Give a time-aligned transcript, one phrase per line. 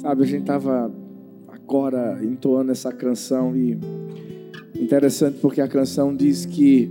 [0.00, 0.90] Sabe, a gente estava
[1.46, 3.78] agora entoando essa canção e
[4.74, 6.90] interessante porque a canção diz que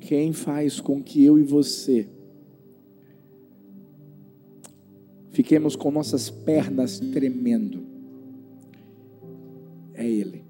[0.00, 2.08] quem faz com que eu e você
[5.30, 7.84] fiquemos com nossas pernas tremendo
[9.94, 10.44] é Ele.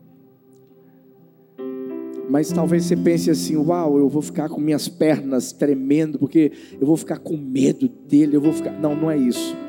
[2.30, 6.50] Mas talvez você pense assim: uau, eu vou ficar com minhas pernas tremendo, porque
[6.80, 8.72] eu vou ficar com medo dele, eu vou ficar.
[8.72, 9.63] Não, não é isso.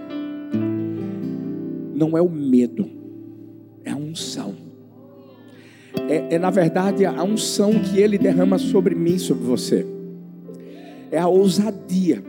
[1.95, 2.87] Não é o medo,
[3.83, 4.53] é a unção.
[6.09, 9.85] É, é na verdade a unção que ele derrama sobre mim, sobre você.
[11.09, 12.21] É a ousadia,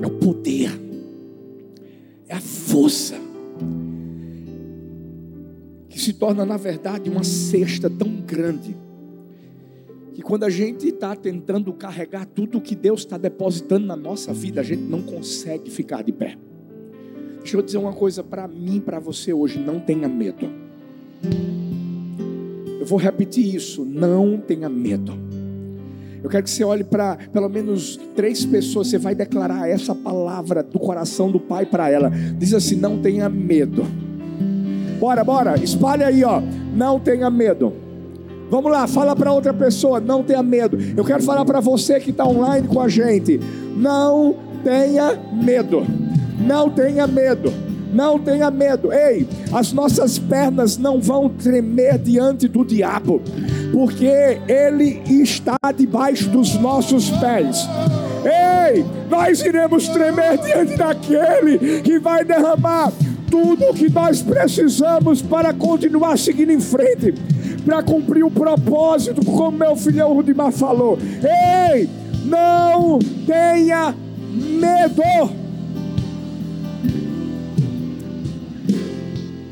[0.00, 0.70] é o poder,
[2.28, 3.14] é a força
[5.88, 8.76] que se torna, na verdade, uma cesta tão grande,
[10.12, 14.60] que quando a gente está tentando carregar tudo que Deus está depositando na nossa vida,
[14.60, 16.36] a gente não consegue ficar de pé.
[17.46, 20.50] Deixa eu dizer uma coisa para mim, para você hoje: não tenha medo.
[22.80, 25.16] Eu vou repetir isso: não tenha medo.
[26.24, 30.60] Eu quero que você olhe para pelo menos três pessoas, você vai declarar essa palavra
[30.60, 32.10] do coração do Pai para ela.
[32.36, 33.86] Diz assim: não tenha medo.
[34.98, 36.42] Bora, bora, espalha aí, ó.
[36.74, 37.72] Não tenha medo.
[38.50, 40.76] Vamos lá, fala para outra pessoa, não tenha medo.
[40.96, 43.38] Eu quero falar para você que está online com a gente.
[43.76, 45.86] Não tenha medo.
[46.46, 47.52] Não tenha medo.
[47.92, 48.92] Não tenha medo.
[48.92, 53.20] Ei, as nossas pernas não vão tremer diante do diabo,
[53.72, 57.66] porque ele está debaixo dos nossos pés.
[58.24, 62.92] Ei, nós iremos tremer diante daquele que vai derramar
[63.30, 67.14] tudo o que nós precisamos para continuar seguindo em frente,
[67.64, 70.98] para cumprir o propósito, como meu filhão Rudimar falou.
[71.72, 71.88] Ei,
[72.24, 73.94] não tenha
[74.34, 75.45] medo.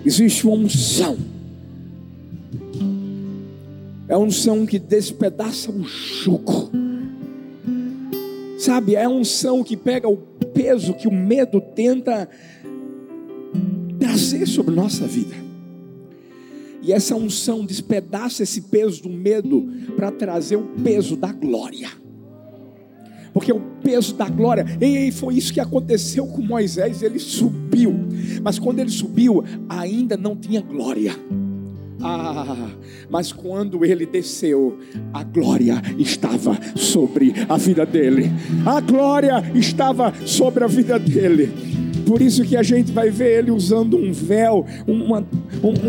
[0.05, 1.17] Existe uma unção.
[4.07, 6.71] É a unção que despedaça o jugo.
[8.59, 12.29] Sabe, é a unção que pega o peso que o medo tenta
[13.99, 15.35] trazer sobre nossa vida.
[16.83, 19.67] E essa unção despedaça esse peso do medo
[19.97, 21.89] para trazer o peso da glória.
[23.35, 27.93] Porque o peso da glória, e foi isso que aconteceu com Moisés, ele subiu,
[28.41, 31.17] mas quando ele subiu, ainda não tinha glória.
[32.01, 32.69] Ah,
[33.11, 34.79] mas quando ele desceu,
[35.13, 38.31] a glória estava sobre a vida dele.
[38.65, 41.51] A glória estava sobre a vida dele.
[42.07, 45.27] Por isso que a gente vai ver ele usando um véu, uma,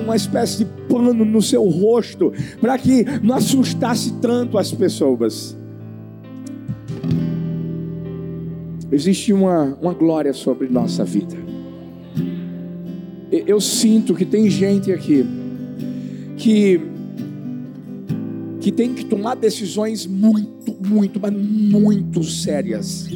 [0.04, 5.56] uma espécie de pano no seu rosto, para que não assustasse tanto as pessoas.
[8.92, 11.36] Existe uma, uma glória sobre nossa vida.
[13.32, 15.26] Eu sinto que tem gente aqui
[16.38, 16.82] que
[18.62, 23.08] que tem que tomar decisões muito, muito, mas muito sérias.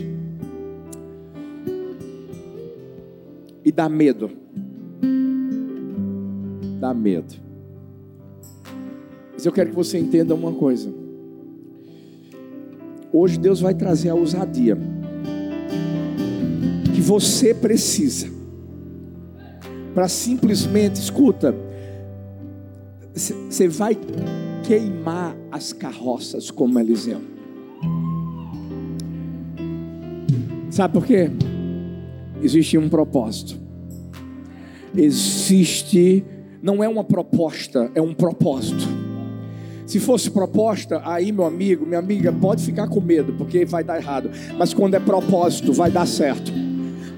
[3.69, 4.31] e dá medo.
[6.79, 7.35] Dá medo.
[9.31, 10.91] Mas eu quero que você entenda uma coisa.
[13.13, 14.75] Hoje Deus vai trazer a ousadia
[17.09, 18.29] você precisa
[19.95, 21.55] para simplesmente, escuta,
[23.11, 23.97] você vai
[24.63, 27.19] queimar as carroças como Eliseu.
[30.69, 31.31] Sabe por quê?
[32.43, 33.59] existe um propósito.
[34.95, 36.23] Existe,
[36.61, 38.87] não é uma proposta, é um propósito.
[39.87, 43.97] Se fosse proposta, aí meu amigo, minha amiga, pode ficar com medo, porque vai dar
[43.97, 44.29] errado.
[44.59, 46.68] Mas quando é propósito, vai dar certo.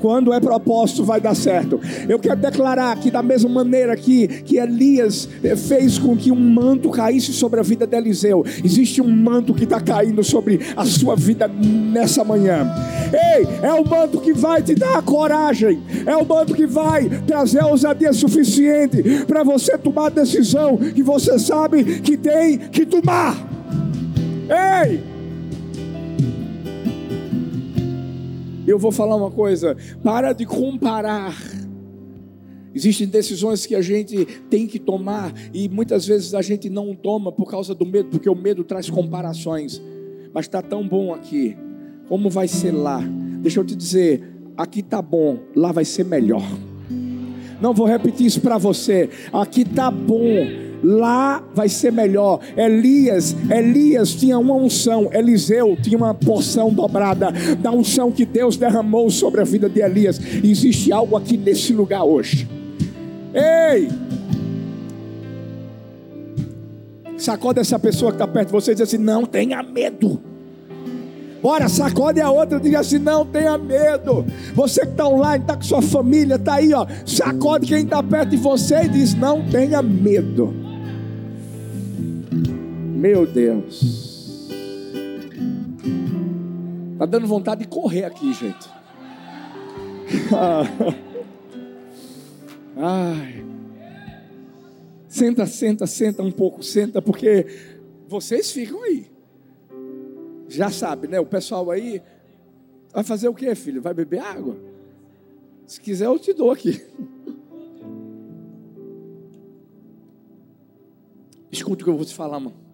[0.02, 1.80] Quando é propósito, vai dar certo.
[2.10, 6.40] Eu quero declarar que, da mesma maneira que, que Elias eh, fez com que um
[6.40, 10.86] manto caísse sobre a vida de Eliseu, existe um manto que está caindo sobre a
[10.86, 12.68] sua vida nessa manhã.
[13.14, 17.64] Ei, é o manto que vai te dar coragem, é o manto que vai trazer
[17.64, 23.38] ousadia suficiente para você tomar a decisão que você sabe que tem que tomar.
[24.50, 25.11] Ei!
[28.66, 31.36] Eu vou falar uma coisa: para de comparar.
[32.74, 37.30] Existem decisões que a gente tem que tomar e muitas vezes a gente não toma
[37.32, 39.82] por causa do medo, porque o medo traz comparações.
[40.34, 41.58] Mas está tão bom aqui,
[42.08, 43.02] como vai ser lá?
[43.42, 44.24] Deixa eu te dizer,
[44.56, 46.44] aqui está bom, lá vai ser melhor.
[47.62, 49.10] Não vou repetir isso para você.
[49.34, 50.48] Aqui está bom,
[50.84, 52.40] lá vai ser melhor.
[52.56, 59.10] Elias, Elias tinha uma unção, Eliseu tinha uma porção dobrada da unção que Deus derramou
[59.10, 60.20] sobre a vida de Elias.
[60.44, 62.48] existe algo aqui nesse lugar hoje.
[63.34, 63.90] Ei!
[67.18, 70.20] Sacode essa pessoa que está perto de você e diz assim: não tenha medo.
[71.42, 74.26] Bora, sacode a outra e diga assim: não tenha medo.
[74.54, 76.86] Você que está online, está com sua família, está aí, ó.
[77.06, 80.54] Sacode quem está perto de você e diz: não tenha medo.
[83.02, 83.82] Meu Deus.
[86.94, 88.70] Está dando vontade de correr aqui, gente.
[92.78, 93.44] Ai.
[95.08, 97.48] Senta, senta, senta um pouco, senta, porque
[98.08, 99.10] vocês ficam aí
[100.48, 101.20] já sabe, né?
[101.20, 102.04] O pessoal aí
[102.94, 103.82] vai fazer o que, filho?
[103.82, 104.56] Vai beber água?
[105.66, 106.80] Se quiser, eu te dou aqui.
[111.52, 112.71] Escuta o que eu vou te falar, mano.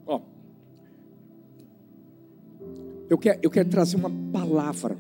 [3.09, 4.98] Eu quero, eu quero trazer uma palavra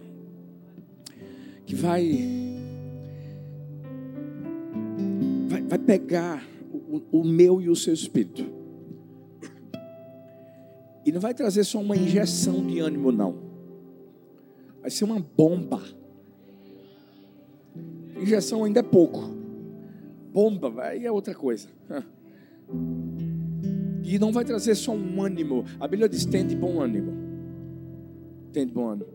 [1.65, 2.19] que vai,
[5.49, 8.57] vai, vai pegar o, o meu e o seu espírito
[11.07, 13.37] e não vai trazer só uma injeção de ânimo, não.
[14.81, 15.81] Vai ser uma bomba.
[18.21, 19.21] Injeção ainda é pouco.
[20.33, 21.69] Bomba, aí é outra coisa.
[24.09, 25.65] E não vai trazer só um ânimo.
[25.81, 27.26] A Bíblia diz: tende bom ânimo.
[28.57, 29.05] Tende bom ânimo.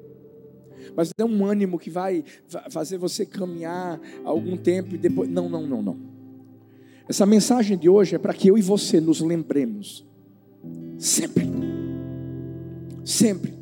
[0.96, 2.24] Mas é um ânimo que vai
[2.70, 5.28] fazer você caminhar algum tempo e depois.
[5.28, 5.96] Não, não, não, não.
[7.08, 10.06] Essa mensagem de hoje é para que eu e você nos lembremos
[10.96, 11.44] sempre
[13.04, 13.52] Sempre.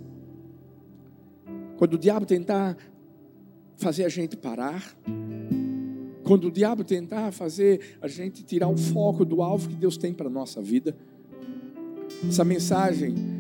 [1.79, 2.77] Quando o diabo tentar
[3.79, 4.95] fazer a gente parar,
[6.25, 10.13] quando o diabo tentar fazer a gente tirar o foco do alvo que Deus tem
[10.13, 10.95] para a nossa vida,
[12.29, 13.40] essa mensagem,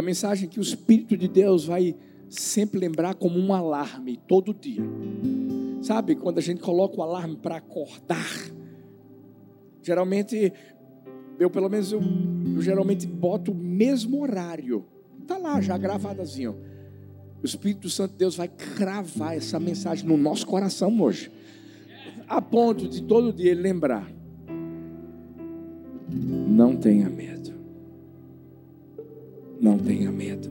[0.00, 1.94] a mensagem que o Espírito de Deus vai
[2.28, 4.82] sempre lembrar como um alarme todo dia.
[5.82, 8.50] Sabe, quando a gente coloca o alarme para acordar,
[9.82, 10.52] geralmente
[11.38, 12.00] eu pelo menos eu,
[12.54, 14.84] eu geralmente boto o mesmo horário.
[15.20, 16.56] Está lá já gravadazinho.
[17.42, 21.30] O Espírito Santo de Deus vai cravar essa mensagem no nosso coração hoje.
[22.28, 24.10] A ponto de todo dia ele lembrar.
[26.08, 27.49] Não tenha medo.
[29.60, 30.48] Não tenha medo.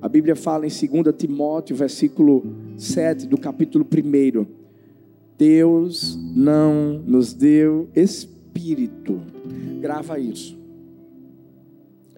[0.00, 2.44] A Bíblia fala em 2 Timóteo, versículo
[2.76, 4.46] 7 do capítulo 1.
[5.36, 8.38] Deus não nos deu espírito
[9.80, 10.58] Grava isso.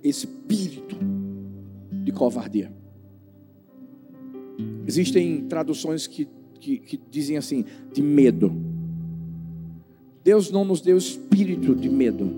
[0.02, 0.96] Espírito
[2.02, 2.72] de covardia.
[4.86, 6.26] Existem traduções que,
[6.58, 8.52] que, que dizem assim: de medo.
[10.24, 12.30] Deus não nos deu espírito de medo,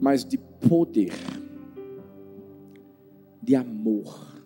[0.00, 1.12] mas de poder,
[3.44, 4.42] de amor,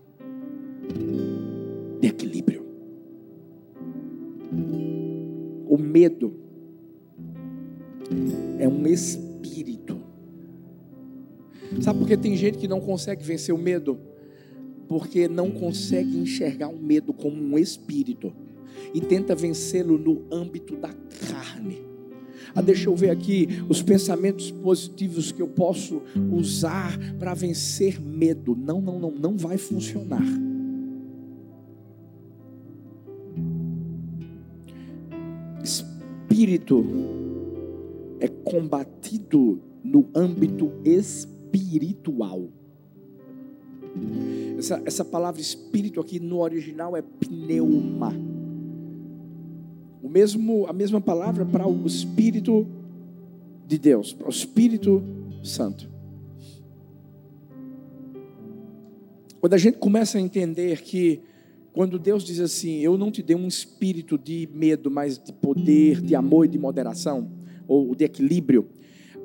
[2.00, 2.66] de equilíbrio.
[5.68, 6.34] O medo
[8.58, 10.00] é um espírito.
[11.80, 14.00] Sabe por que tem gente que não consegue vencer o medo?
[14.88, 18.32] Porque não consegue enxergar o medo como um espírito
[18.92, 20.92] e tenta vencê-lo no âmbito da
[21.28, 21.86] carne.
[22.54, 26.02] Ah, deixa eu ver aqui os pensamentos positivos que eu posso
[26.32, 28.56] usar para vencer medo.
[28.56, 30.22] Não, não, não, não vai funcionar.
[35.62, 36.84] Espírito
[38.20, 42.48] é combatido no âmbito espiritual.
[44.58, 48.12] Essa, essa palavra espírito aqui no original é pneuma.
[50.08, 52.66] O mesmo, a mesma palavra para o Espírito
[53.66, 55.04] de Deus, para o Espírito
[55.44, 55.86] Santo.
[59.38, 61.20] Quando a gente começa a entender que
[61.74, 66.00] quando Deus diz assim, eu não te dei um espírito de medo, mas de poder,
[66.00, 67.30] de amor e de moderação,
[67.66, 68.66] ou de equilíbrio,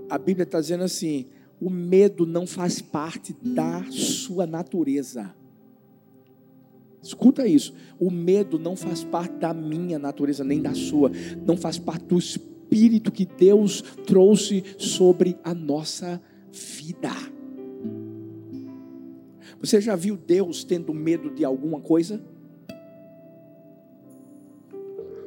[0.10, 1.28] a Bíblia está dizendo assim:
[1.62, 5.34] o medo não faz parte da sua natureza.
[7.04, 7.74] Escuta isso.
[8.00, 11.12] O medo não faz parte da minha natureza, nem da sua.
[11.46, 17.12] Não faz parte do espírito que Deus trouxe sobre a nossa vida.
[19.60, 22.22] Você já viu Deus tendo medo de alguma coisa?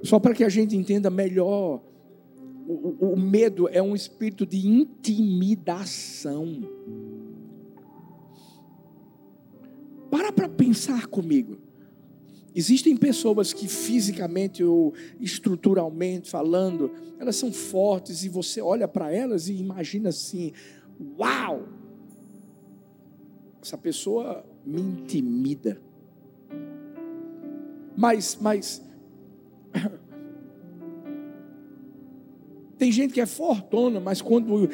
[0.02, 1.82] Só para que a gente entenda melhor
[2.68, 6.68] o, o medo é um espírito de intimidação.
[10.10, 11.58] Para para pensar comigo.
[12.58, 19.46] Existem pessoas que fisicamente ou estruturalmente falando, elas são fortes e você olha para elas
[19.50, 20.52] e imagina assim:
[21.18, 21.68] uau!
[23.60, 25.78] Essa pessoa me intimida.
[27.94, 28.82] Mas, mas
[32.78, 34.70] tem gente que é fortona, mas quando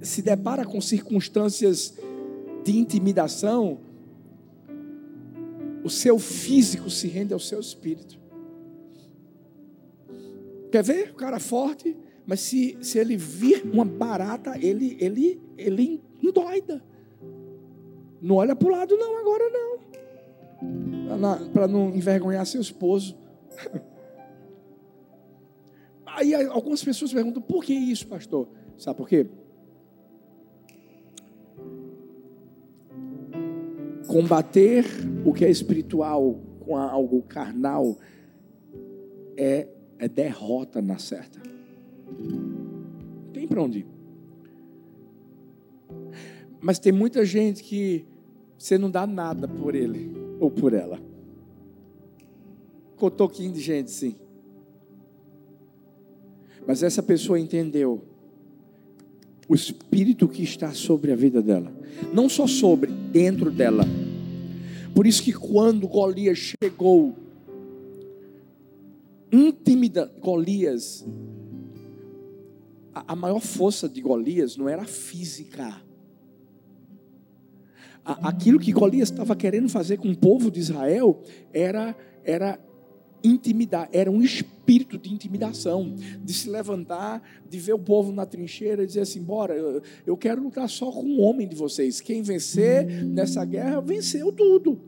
[0.00, 1.98] se depara com circunstâncias
[2.62, 3.87] de intimidação,
[5.88, 8.20] o seu físico se rende ao seu espírito.
[10.70, 11.12] Quer ver?
[11.12, 16.84] O cara forte, mas se, se ele vir uma barata, ele, ele, ele endoida.
[18.20, 19.78] Não olha para o lado, não, agora não.
[21.54, 23.16] Para não envergonhar seu esposo.
[26.04, 28.46] Aí algumas pessoas perguntam: por que isso, pastor?
[28.76, 29.26] Sabe por quê?
[34.08, 34.84] Combater
[35.24, 37.96] o que é espiritual com algo carnal
[39.36, 41.40] é, é derrota na certa.
[43.32, 43.86] Tem para onde ir.
[46.60, 48.04] Mas tem muita gente que
[48.58, 50.10] você não dá nada por ele
[50.40, 50.98] ou por ela.
[52.96, 54.16] Cotoquinho de gente, sim.
[56.66, 58.02] Mas essa pessoa entendeu
[59.48, 61.72] o espírito que está sobre a vida dela,
[62.12, 63.84] não só sobre, dentro dela.
[64.98, 67.14] Por isso que quando Golias chegou,
[69.30, 71.06] intimida Golias,
[72.92, 75.80] a, a maior força de Golias não era física.
[78.04, 82.58] aquilo que Golias estava querendo fazer com o povo de Israel era, era
[83.22, 88.82] intimidar, era um espírito de intimidação, de se levantar, de ver o povo na trincheira
[88.82, 92.00] e dizer assim: bora, eu, eu quero lutar só com o homem de vocês.
[92.00, 94.87] Quem vencer nessa guerra, venceu tudo.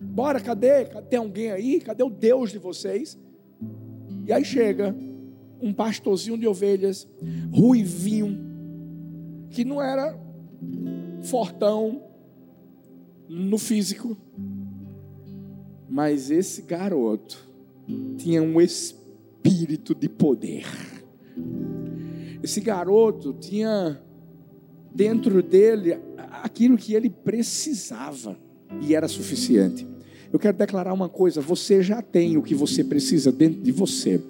[0.00, 0.86] Bora, cadê?
[0.86, 1.80] Cadê alguém aí?
[1.80, 3.18] Cadê o Deus de vocês?
[4.26, 4.94] E aí chega
[5.60, 7.06] um pastorzinho de ovelhas,
[7.52, 8.38] ruivinho,
[9.50, 10.18] que não era
[11.22, 12.02] fortão
[13.28, 14.16] no físico,
[15.88, 17.48] mas esse garoto
[18.16, 20.64] tinha um espírito de poder.
[22.42, 24.00] Esse garoto tinha
[24.94, 25.98] dentro dele
[26.42, 28.36] aquilo que ele precisava
[28.80, 29.89] e era suficiente.
[30.32, 34.20] Eu quero declarar uma coisa: você já tem o que você precisa dentro de você.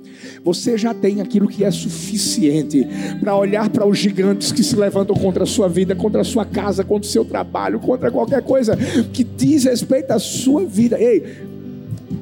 [0.43, 2.87] Você já tem aquilo que é suficiente
[3.21, 6.45] para olhar para os gigantes que se levantam contra a sua vida, contra a sua
[6.47, 8.77] casa, contra o seu trabalho, contra qualquer coisa
[9.13, 10.99] que diz respeito à sua vida.
[10.99, 11.23] Ei,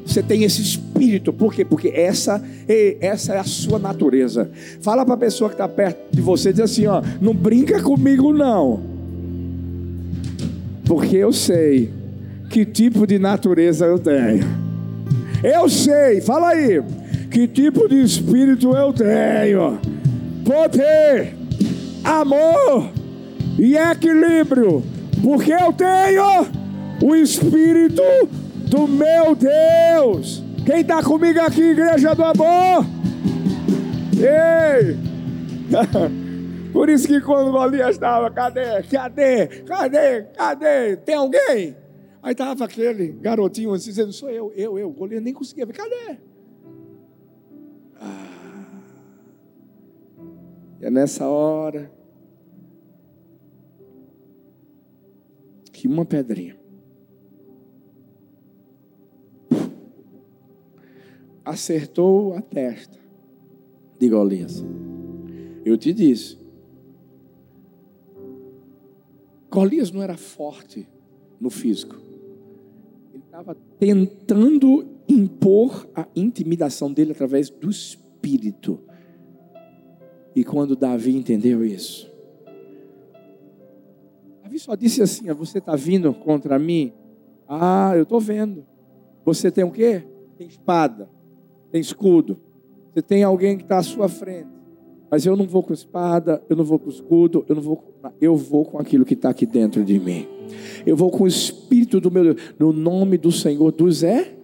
[0.05, 1.65] você tem esse espírito, por quê?
[1.65, 2.43] Porque essa,
[3.01, 4.51] essa é a sua natureza.
[4.81, 8.33] Fala para a pessoa que está perto de você, diz assim: ó, não brinca comigo
[8.33, 8.83] não,
[10.85, 11.98] porque eu sei
[12.49, 14.45] que tipo de natureza eu tenho.
[15.43, 16.83] Eu sei, fala aí,
[17.31, 19.79] que tipo de espírito eu tenho:
[20.45, 21.37] poder,
[22.03, 22.91] amor
[23.59, 24.83] e equilíbrio,
[25.23, 26.47] porque eu tenho
[27.03, 28.03] o espírito
[28.69, 30.43] do meu Deus.
[30.65, 32.85] Quem está comigo aqui, igreja do amor?
[34.17, 34.97] Ei!
[36.73, 38.83] Por isso que quando Golias estava, cadê?
[38.91, 39.47] Cadê?
[39.47, 40.23] Cadê?
[40.37, 40.97] Cadê?
[40.97, 41.77] Tem alguém?
[42.29, 44.91] Aí estava aquele garotinho assim, dizendo, sou eu, eu, eu.
[44.91, 46.19] Golias nem conseguia ver, cadê?
[47.99, 48.83] Ah.
[50.79, 51.91] E é nessa hora
[55.73, 56.55] que uma pedrinha
[61.43, 62.99] acertou a testa
[63.99, 64.63] de Golias.
[65.65, 66.37] Eu te disse.
[69.51, 70.87] Golias não era forte
[71.41, 72.08] no físico.
[73.39, 78.81] Estava tentando impor a intimidação dele através do espírito.
[80.35, 82.11] E quando Davi entendeu isso,
[84.43, 86.93] Davi só disse assim: Você está vindo contra mim?
[87.47, 88.67] Ah, eu estou vendo.
[89.25, 90.03] Você tem o quê?
[90.37, 91.09] Tem espada
[91.71, 92.41] tem escudo.
[92.93, 94.58] Você tem alguém que está à sua frente.
[95.11, 97.83] Mas eu não vou com espada, eu não vou com escudo, eu não vou
[98.21, 100.27] eu vou com aquilo que está aqui dentro de mim.
[100.87, 102.55] Eu vou com o Espírito do meu Deus.
[102.59, 104.35] No nome do Senhor dos é.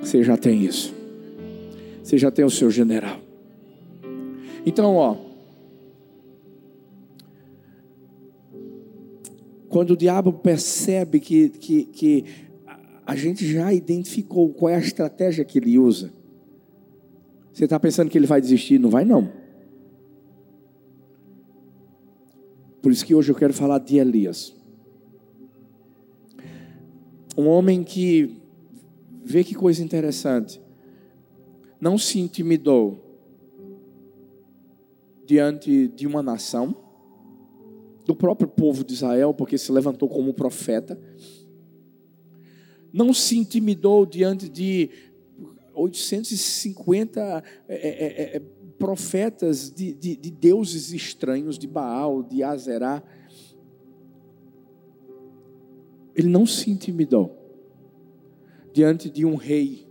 [0.00, 0.94] Você já tem isso.
[2.02, 3.18] Você já tem o seu general.
[4.64, 5.16] Então, ó.
[9.68, 12.24] Quando o diabo percebe que, que, que
[13.06, 16.12] a gente já identificou qual é a estratégia que ele usa.
[17.60, 18.78] Você está pensando que ele vai desistir?
[18.78, 19.30] Não vai, não.
[22.80, 24.56] Por isso que hoje eu quero falar de Elias.
[27.36, 28.40] Um homem que,
[29.22, 30.58] vê que coisa interessante,
[31.78, 33.20] não se intimidou
[35.26, 36.74] diante de uma nação,
[38.06, 40.98] do próprio povo de Israel, porque se levantou como profeta,
[42.90, 45.09] não se intimidou diante de
[45.80, 48.42] 850 é, é, é,
[48.78, 53.02] profetas de, de, de, deuses estranhos, de Baal, de Azerá.
[56.14, 57.36] Ele não se intimidou
[58.72, 59.86] diante de um rei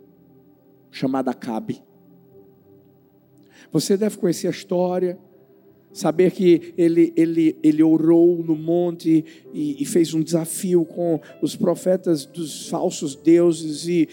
[0.91, 1.81] chamado Acabe.
[3.71, 5.19] Você deve conhecer a história,
[5.91, 11.55] saber que ele, ele, ele orou no monte e, e fez um desafio com os
[11.55, 14.07] profetas dos falsos deuses e,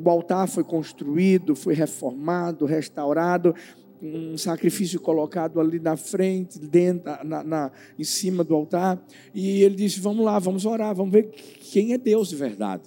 [0.00, 3.54] o altar foi construído, foi reformado, restaurado,
[4.02, 9.02] um sacrifício colocado ali na frente, dentro, na, na, em cima do altar,
[9.34, 12.82] e ele disse: Vamos lá, vamos orar, vamos ver quem é Deus de verdade.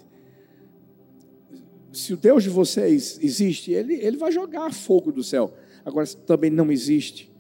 [1.92, 5.54] Se o Deus de vocês existe, ele, ele vai jogar fogo do céu.
[5.84, 7.32] Agora, se também não existe,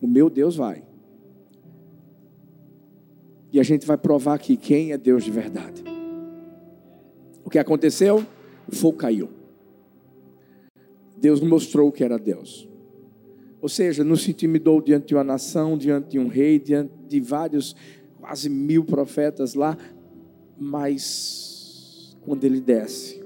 [0.00, 0.84] o meu Deus vai.
[3.52, 5.82] E a gente vai provar aqui quem é Deus de verdade.
[7.44, 8.24] O que aconteceu?
[8.70, 9.30] O fogo caiu.
[11.16, 12.68] Deus mostrou que era Deus.
[13.60, 17.20] Ou seja, não se intimidou diante de uma nação, diante de um rei, diante de
[17.20, 17.74] vários,
[18.20, 19.76] quase mil profetas lá,
[20.56, 23.20] mas quando ele desce.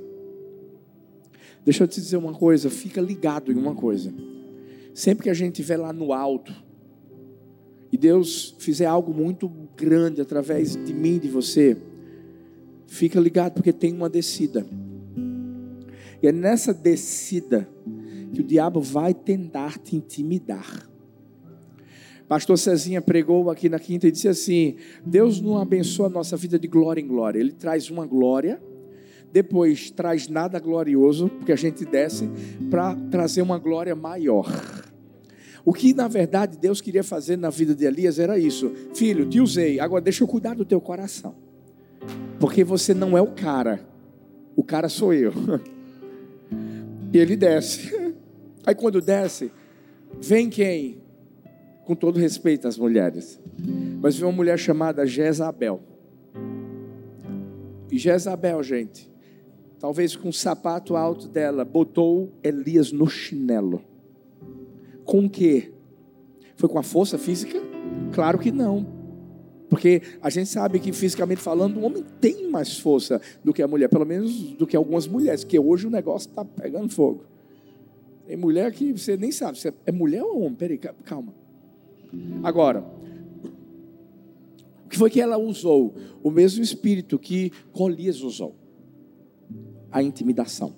[1.64, 4.12] Deixa eu te dizer uma coisa, fica ligado em uma coisa.
[4.94, 6.52] Sempre que a gente estiver lá no alto,
[7.90, 11.76] e Deus fizer algo muito grande através de mim, de você,
[12.86, 14.66] fica ligado, porque tem uma descida.
[16.22, 17.68] E é nessa descida
[18.32, 20.88] que o diabo vai tentar te intimidar.
[22.28, 26.58] Pastor Cezinha pregou aqui na quinta e disse assim: Deus não abençoa a nossa vida
[26.58, 28.62] de glória em glória, Ele traz uma glória,
[29.32, 32.30] depois traz nada glorioso, porque a gente desce,
[32.70, 34.48] para trazer uma glória maior.
[35.64, 39.40] O que na verdade Deus queria fazer na vida de Elias era isso: Filho, te
[39.40, 41.34] usei, agora deixa eu cuidar do teu coração,
[42.38, 43.84] porque você não é o cara,
[44.54, 45.32] o cara sou eu.
[47.12, 47.92] E ele desce.
[48.64, 49.50] Aí quando desce,
[50.20, 51.02] vem quem?
[51.84, 53.40] Com todo respeito às mulheres.
[54.00, 55.82] Mas vem uma mulher chamada Jezabel.
[57.90, 59.10] E Jezabel, gente,
[59.78, 63.82] talvez com o sapato alto dela, botou Elias no chinelo.
[65.04, 65.72] Com o quê?
[66.56, 67.60] Foi com a força física?
[68.12, 69.01] Claro que não.
[69.72, 73.66] Porque a gente sabe que fisicamente falando, o homem tem mais força do que a
[73.66, 77.24] mulher, pelo menos do que algumas mulheres, que hoje o negócio está pegando fogo.
[78.26, 80.56] Tem mulher que você nem sabe se é mulher ou homem.
[80.56, 81.32] Peraí, calma.
[82.42, 82.84] Agora,
[84.84, 85.94] o que foi que ela usou?
[86.22, 88.54] O mesmo espírito que Golias usou.
[89.90, 90.76] A intimidação.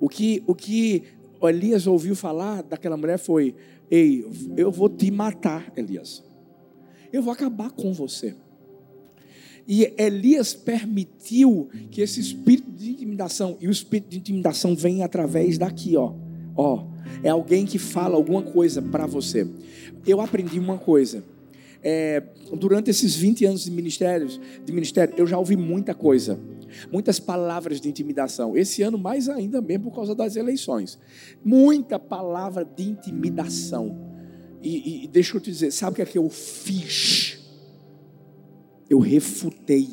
[0.00, 1.02] O que, o que
[1.42, 3.54] Elias ouviu falar daquela mulher foi:
[3.90, 4.24] Ei,
[4.56, 6.29] eu vou te matar, Elias
[7.12, 8.34] eu vou acabar com você.
[9.66, 15.58] E Elias permitiu que esse espírito de intimidação, e o espírito de intimidação vem através
[15.58, 16.12] daqui, ó.
[16.56, 16.86] Ó,
[17.22, 19.46] é alguém que fala alguma coisa para você.
[20.06, 21.22] Eu aprendi uma coisa.
[21.82, 26.38] É, durante esses 20 anos de ministério, de ministério, eu já ouvi muita coisa,
[26.92, 28.56] muitas palavras de intimidação.
[28.56, 30.98] Esse ano, mais ainda mesmo por causa das eleições.
[31.44, 34.09] Muita palavra de intimidação.
[34.62, 37.38] E, e, deixa eu te dizer, sabe o que é que eu fiz?
[38.88, 39.88] Eu refutei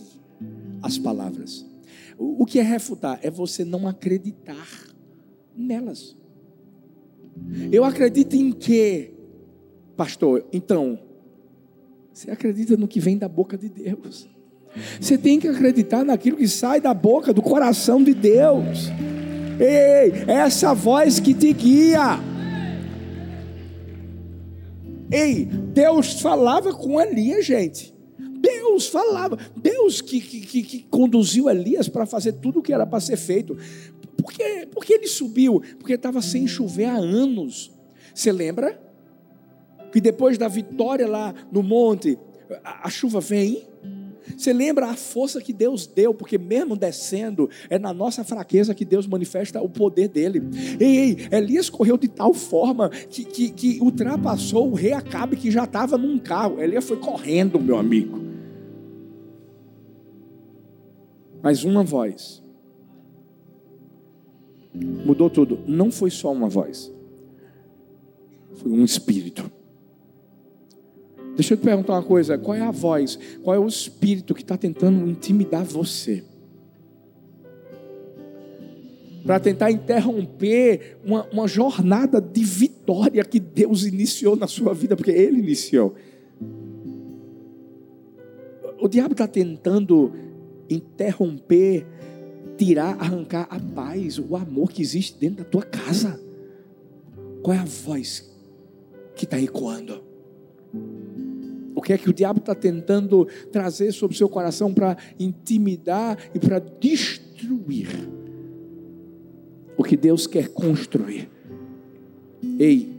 [0.82, 1.65] as palavras.
[2.17, 3.19] O, o que é refutar?
[3.21, 4.67] É você não acreditar
[5.56, 6.15] nelas.
[7.71, 9.13] Eu acredito em quê,
[9.95, 10.45] pastor?
[10.51, 10.99] Então,
[12.12, 14.27] você acredita no que vem da boca de Deus.
[14.99, 18.89] Você tem que acreditar naquilo que sai da boca, do coração de Deus.
[19.60, 22.19] Ei, essa voz que te guia.
[25.12, 27.93] Ei, Deus falava com Elias, gente.
[28.17, 29.38] Deus falava.
[29.56, 33.58] Deus que, que, que conduziu Elias para fazer tudo o que era para ser feito.
[34.17, 35.62] Por que, por que ele subiu?
[35.80, 37.72] Porque estava sem chover há anos.
[38.13, 38.82] Você lembra?
[39.91, 42.17] Que depois da vitória lá no monte,
[42.63, 43.66] a, a chuva vem
[44.36, 48.84] você lembra a força que Deus deu, porque mesmo descendo, é na nossa fraqueza que
[48.84, 50.42] Deus manifesta o poder dele.
[50.80, 55.52] Ei, ei Elias correu de tal forma que, que, que ultrapassou o rei Acabe, que
[55.52, 56.62] já estava num carro.
[56.62, 58.20] Elias foi correndo, meu amigo.
[61.42, 62.44] Mas uma voz
[64.74, 65.60] mudou tudo.
[65.68, 66.94] Não foi só uma voz,
[68.56, 69.57] foi um espírito.
[71.38, 74.41] Deixa eu te perguntar uma coisa: qual é a voz, qual é o espírito que
[74.41, 76.23] está tentando intimidar você?
[79.23, 85.12] Para tentar interromper uma, uma jornada de vitória que Deus iniciou na sua vida, porque
[85.12, 85.93] Ele iniciou.
[88.80, 90.13] O diabo está tentando
[90.69, 91.86] interromper,
[92.58, 96.19] tirar, arrancar a paz, o amor que existe dentro da tua casa.
[97.43, 98.34] Qual é a voz
[99.15, 100.08] que está ecoando?
[101.78, 106.18] O que é que o diabo está tentando trazer sobre o seu coração para intimidar
[106.34, 107.88] e para destruir
[109.78, 111.30] o que Deus quer construir?
[112.58, 112.92] Ei,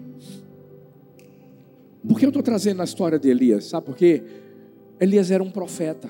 [2.07, 3.65] por que eu estou trazendo a história de Elias?
[3.65, 4.23] Sabe por quê?
[5.01, 6.09] Elias era um profeta.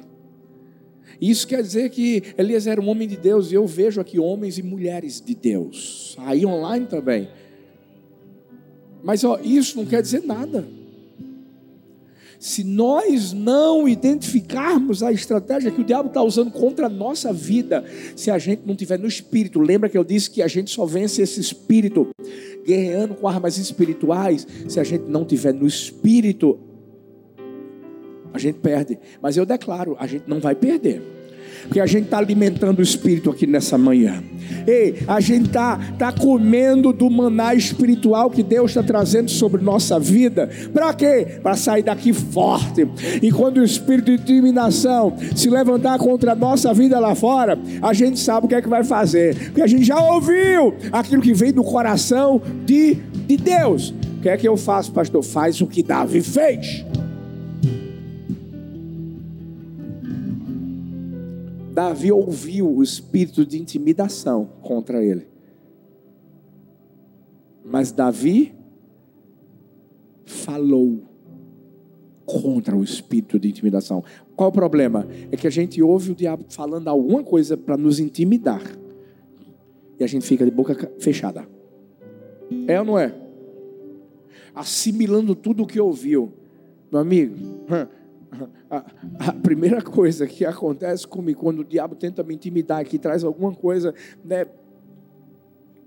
[1.19, 4.59] Isso quer dizer que Elias era um homem de Deus, e eu vejo aqui homens
[4.59, 7.31] e mulheres de Deus, aí online também.
[9.03, 10.77] Mas ó, isso não quer dizer nada.
[12.39, 17.85] Se nós não identificarmos a estratégia que o diabo está usando contra a nossa vida,
[18.15, 20.87] se a gente não tiver no espírito, lembra que eu disse que a gente só
[20.87, 22.09] vence esse espírito
[22.65, 26.59] guerreando com armas espirituais, se a gente não tiver no espírito,
[28.33, 28.99] a gente perde.
[29.21, 31.18] Mas eu declaro, a gente não vai perder.
[31.63, 34.23] Porque a gente está alimentando o espírito aqui nessa manhã.
[34.67, 39.99] Ei, a gente está tá comendo do maná espiritual que Deus está trazendo sobre nossa
[39.99, 40.49] vida.
[40.73, 41.39] Para quê?
[41.43, 42.87] Para sair daqui forte.
[43.23, 47.93] E quando o espírito de intimidação se levantar contra a nossa vida lá fora, a
[47.93, 49.37] gente sabe o que é que vai fazer.
[49.47, 52.95] Porque a gente já ouviu aquilo que vem do coração de,
[53.27, 53.95] de Deus.
[54.19, 55.23] O que é que eu faço, pastor?
[55.23, 56.85] Faz o que Davi fez.
[61.79, 65.29] Davi ouviu o espírito de intimidação contra ele.
[67.65, 68.53] Mas Davi
[70.25, 71.05] falou
[72.27, 74.03] contra o espírito de intimidação.
[74.35, 75.07] Qual o problema?
[75.31, 78.77] É que a gente ouve o diabo falando alguma coisa para nos intimidar.
[80.01, 81.49] E a gente fica de boca fechada.
[82.67, 83.15] É ou não é?
[84.53, 86.33] Assimilando tudo o que ouviu.
[86.91, 87.37] Meu amigo,
[88.71, 93.55] a, primeira coisa que acontece comigo quando o diabo tenta me intimidar, que traz alguma
[93.55, 94.47] coisa, né,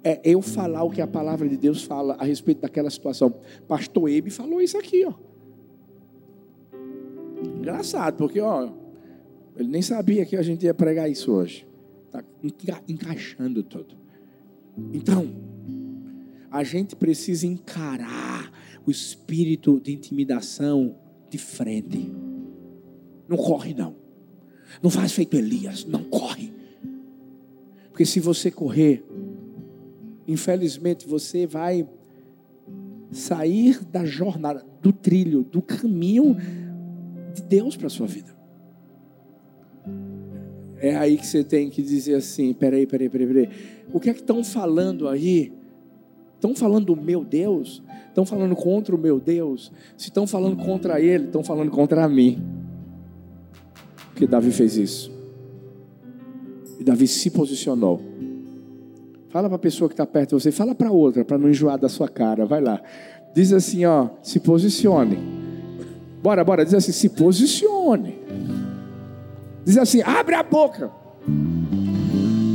[0.03, 3.35] é eu falar o que a palavra de Deus fala a respeito daquela situação.
[3.67, 5.13] Pastor Ebe falou isso aqui, ó.
[7.59, 8.69] Engraçado, porque ó,
[9.55, 11.67] ele nem sabia que a gente ia pregar isso hoje.
[12.11, 12.23] Tá
[12.87, 13.95] encaixando tudo.
[14.93, 15.27] Então,
[16.49, 18.51] a gente precisa encarar
[18.85, 20.95] o espírito de intimidação
[21.29, 22.11] de frente.
[23.31, 23.95] Não corre, não.
[24.83, 26.51] Não faz feito Elias, não corre.
[27.89, 29.05] Porque se você correr,
[30.27, 31.87] infelizmente você vai
[33.09, 36.35] sair da jornada, do trilho, do caminho
[37.33, 38.35] de Deus para a sua vida.
[40.77, 43.49] É aí que você tem que dizer assim: peraí, peraí, peraí, peraí.
[43.93, 45.53] O que é que estão falando aí?
[46.35, 47.81] Estão falando do meu Deus?
[48.09, 49.71] Estão falando contra o meu Deus?
[49.95, 52.60] Se estão falando contra ele, estão falando contra mim
[54.21, 55.11] que Davi fez isso.
[56.79, 57.99] E Davi se posicionou.
[59.29, 61.79] Fala para a pessoa que está perto de você, fala para outra, para não enjoar
[61.79, 62.45] da sua cara.
[62.45, 62.79] Vai lá.
[63.33, 65.17] Diz assim, ó, se posicione.
[66.21, 68.19] Bora, bora, diz assim, se posicione.
[69.65, 70.91] Diz assim, abre a boca.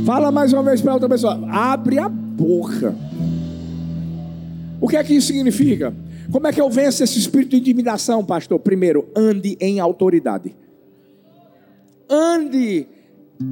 [0.05, 2.95] Fala mais uma vez para outra pessoa, abre a boca.
[4.79, 5.93] O que é que isso significa?
[6.31, 8.57] Como é que eu venço esse espírito de intimidação, pastor?
[8.57, 10.55] Primeiro, ande em autoridade
[12.09, 12.87] ande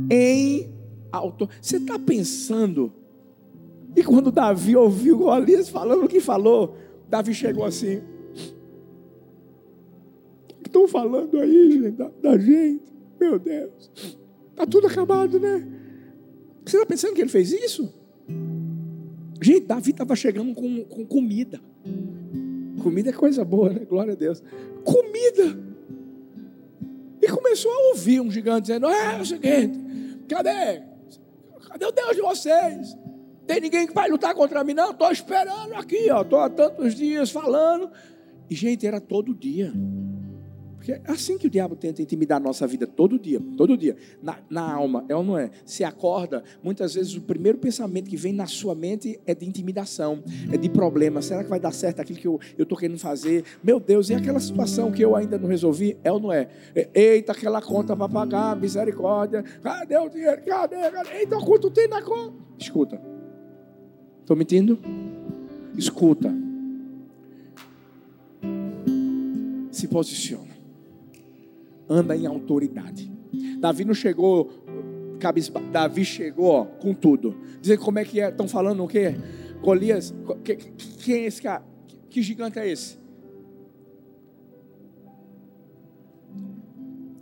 [0.09, 0.69] em
[1.11, 1.49] alto.
[1.61, 2.91] Você está pensando?
[3.95, 6.75] E quando Davi ouviu Golias falando o que falou,
[7.07, 8.01] Davi chegou assim.
[10.49, 12.83] O que estão falando aí, gente, da, da gente?
[13.19, 13.91] Meu Deus.
[14.51, 15.65] Está tudo acabado, né?
[16.65, 17.93] Você está pensando que ele fez isso?
[19.41, 21.61] Gente, Davi estava chegando com, com comida.
[22.81, 23.85] Comida é coisa boa, né?
[23.85, 24.43] Glória a Deus.
[24.83, 25.74] Comida.
[27.25, 29.79] E começou a ouvir um gigante dizendo: É, é o seguinte,
[30.29, 30.83] cadê?
[31.67, 32.95] Cadê o Deus de vocês?
[33.47, 34.75] Tem ninguém que vai lutar contra mim?
[34.75, 37.89] Não, estou esperando aqui, estou há tantos dias falando.
[38.47, 39.73] E, gente, era todo dia.
[40.85, 43.95] Porque é assim que o diabo tenta intimidar a nossa vida todo dia, todo dia,
[44.21, 45.49] na, na alma, é ou não é?
[45.65, 50.23] Se acorda, muitas vezes o primeiro pensamento que vem na sua mente é de intimidação,
[50.51, 51.23] é de problema.
[51.23, 53.43] Será que vai dar certo aquilo que eu estou querendo fazer?
[53.63, 55.97] Meu Deus, e aquela situação que eu ainda não resolvi?
[56.03, 56.49] É ou não é?
[56.93, 59.41] eita, aquela conta para pagar, misericórdia.
[59.63, 60.43] Cadê o dinheiro?
[60.45, 60.91] Cadê?
[60.91, 61.17] Cadê?
[61.17, 62.35] Eita, quanto tem na conta?
[62.59, 63.01] Escuta.
[64.21, 64.77] Estou mentindo?
[65.75, 66.45] Escuta.
[69.75, 70.54] se posiciona.
[71.89, 73.11] Anda em autoridade.
[73.59, 74.51] Davi não chegou,
[75.71, 77.35] Davi chegou ó, com tudo.
[77.61, 79.15] Dizer como é que é, estão falando o quê?
[79.61, 80.13] Golias,
[81.03, 81.63] quem é esse cara?
[82.09, 82.97] Que gigante é esse?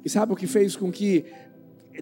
[0.04, 1.26] E sabe o que fez com que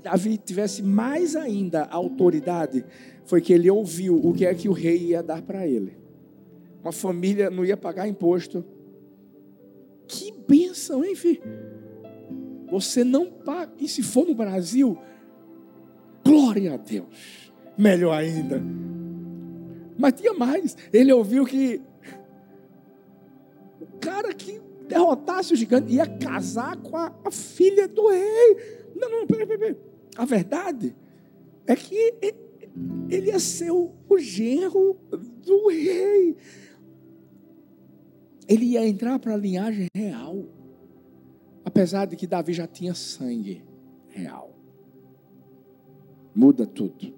[0.02, 2.84] Davi tivesse mais ainda autoridade?
[3.26, 5.95] Foi que ele ouviu o que é que o rei ia dar para ele.
[6.82, 8.65] Uma família não ia pagar imposto.
[10.08, 11.41] Que bênção, hein, filho?
[12.71, 13.73] Você não paga.
[13.77, 14.97] E se for no Brasil,
[16.23, 17.51] glória a Deus.
[17.77, 18.63] Melhor ainda.
[19.97, 20.77] Mas tinha mais.
[20.93, 21.81] Ele ouviu que
[23.81, 28.57] o cara que derrotasse o gigante ia casar com a, a filha do rei.
[28.95, 29.75] Não, não, peraí, peraí.
[30.15, 30.95] A verdade
[31.67, 32.13] é que
[33.10, 34.97] ele ia ser o, o genro
[35.45, 36.38] do rei.
[38.47, 40.45] Ele ia entrar para a linhagem real.
[41.63, 43.63] Apesar de que Davi já tinha sangue
[44.10, 44.56] real.
[46.34, 47.13] Muda tudo.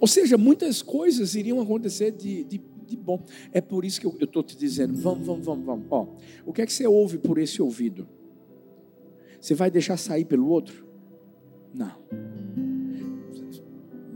[0.00, 3.22] Ou seja, muitas coisas iriam acontecer de, de, de bom.
[3.52, 5.86] É por isso que eu estou te dizendo: vamos, vamos, vamos, vamos.
[5.90, 6.06] Ó,
[6.46, 8.08] o que é que você ouve por esse ouvido?
[9.40, 10.86] Você vai deixar sair pelo outro?
[11.72, 11.92] Não.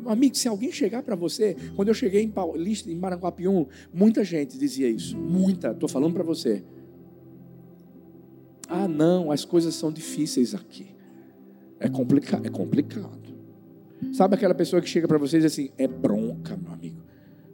[0.06, 3.00] Amigo, se alguém chegar para você, quando eu cheguei em Paulista, em
[3.92, 5.16] muita gente dizia isso.
[5.16, 6.62] Muita, estou falando para você.
[8.74, 10.88] Ah, não, as coisas são difíceis aqui.
[11.78, 13.22] É, complica é complicado.
[14.12, 17.00] Sabe aquela pessoa que chega para você e diz assim: é bronca, meu amigo.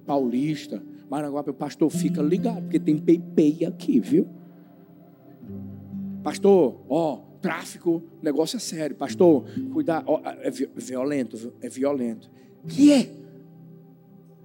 [0.07, 4.27] Paulista, Maranguape, o pastor fica ligado, porque tem pei aqui, viu?
[6.23, 8.97] Pastor, ó, tráfico, negócio é sério.
[8.97, 12.31] Pastor, cuidar, ó, é violento, é violento.
[12.67, 13.11] Que é?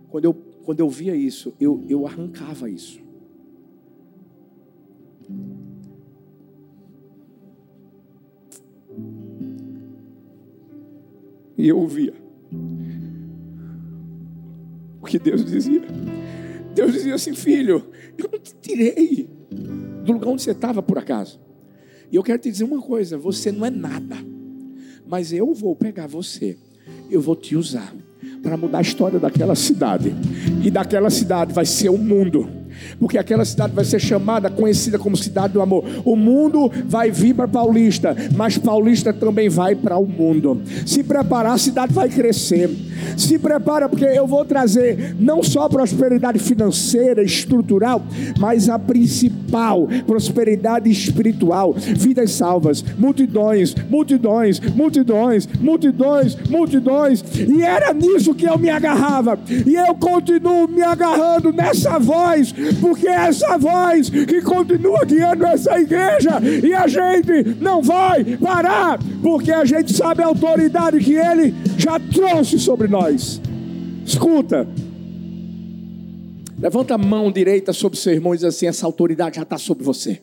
[0.09, 3.04] Quando eu, quando eu via isso, eu, eu arrancava isso.
[11.57, 12.13] E eu ouvia
[15.01, 15.83] o que Deus dizia.
[16.73, 17.87] Deus dizia assim: Filho,
[18.17, 19.29] eu não te tirei
[20.03, 21.39] do lugar onde você estava por acaso.
[22.11, 24.17] E eu quero te dizer uma coisa: você não é nada,
[25.07, 26.57] mas eu vou pegar você,
[27.09, 27.93] eu vou te usar
[28.41, 30.13] para mudar a história daquela cidade,
[30.63, 32.64] e daquela cidade vai ser o mundo
[32.99, 35.83] porque aquela cidade vai ser chamada, conhecida como cidade do amor.
[36.03, 40.61] O mundo vai vir para Paulista, mas Paulista também vai para o mundo.
[40.85, 42.69] Se preparar, a cidade vai crescer.
[43.17, 48.01] Se prepara, porque eu vou trazer não só prosperidade financeira, estrutural,
[48.39, 57.23] mas a principal prosperidade espiritual, vidas salvas, multidões, multidões, multidões, multidões, multidões.
[57.35, 59.39] E era nisso que eu me agarrava.
[59.65, 65.79] E eu continuo me agarrando nessa voz porque é essa voz que continua guiando essa
[65.79, 71.53] igreja, e a gente não vai parar, porque a gente sabe a autoridade que Ele
[71.77, 73.41] já trouxe sobre nós.
[74.05, 74.67] Escuta,
[76.59, 79.83] levanta a mão direita sobre seu irmão e diz assim: essa autoridade já está sobre
[79.83, 80.21] você.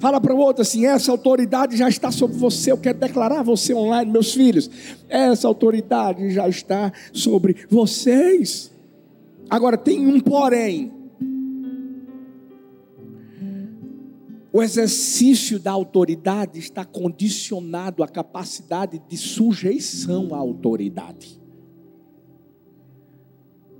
[0.00, 2.72] Fala para o outro assim: essa autoridade já está sobre você.
[2.72, 4.70] Eu quero declarar você online, meus filhos.
[5.08, 8.69] Essa autoridade já está sobre vocês.
[9.50, 10.92] Agora tem um porém.
[14.52, 21.40] O exercício da autoridade está condicionado à capacidade de sujeição à autoridade.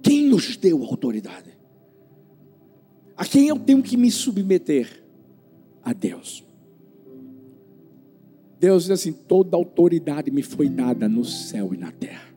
[0.02, 1.58] Quem nos deu autoridade?
[3.16, 5.04] A quem eu tenho que me submeter?
[5.82, 6.44] A Deus.
[8.58, 12.29] Deus diz assim: toda autoridade me foi dada no céu e na terra.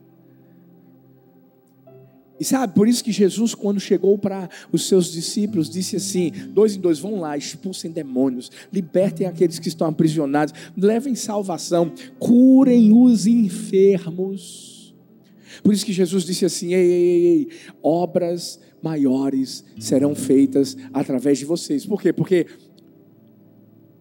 [2.38, 6.74] E sabe, por isso que Jesus, quando chegou para os seus discípulos, disse assim: dois
[6.76, 13.26] em dois, vão lá, expulsem demônios, libertem aqueles que estão aprisionados, levem salvação, curem os
[13.26, 14.94] enfermos.
[15.62, 17.48] Por isso que Jesus disse assim: ei, ei, ei,
[17.80, 21.86] obras maiores serão feitas através de vocês.
[21.86, 22.12] Por quê?
[22.12, 22.46] Porque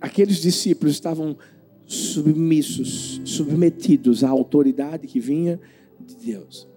[0.02, 1.38] aqueles discípulos estavam
[1.86, 5.60] submissos, submetidos à autoridade que vinha
[6.04, 6.73] de Deus.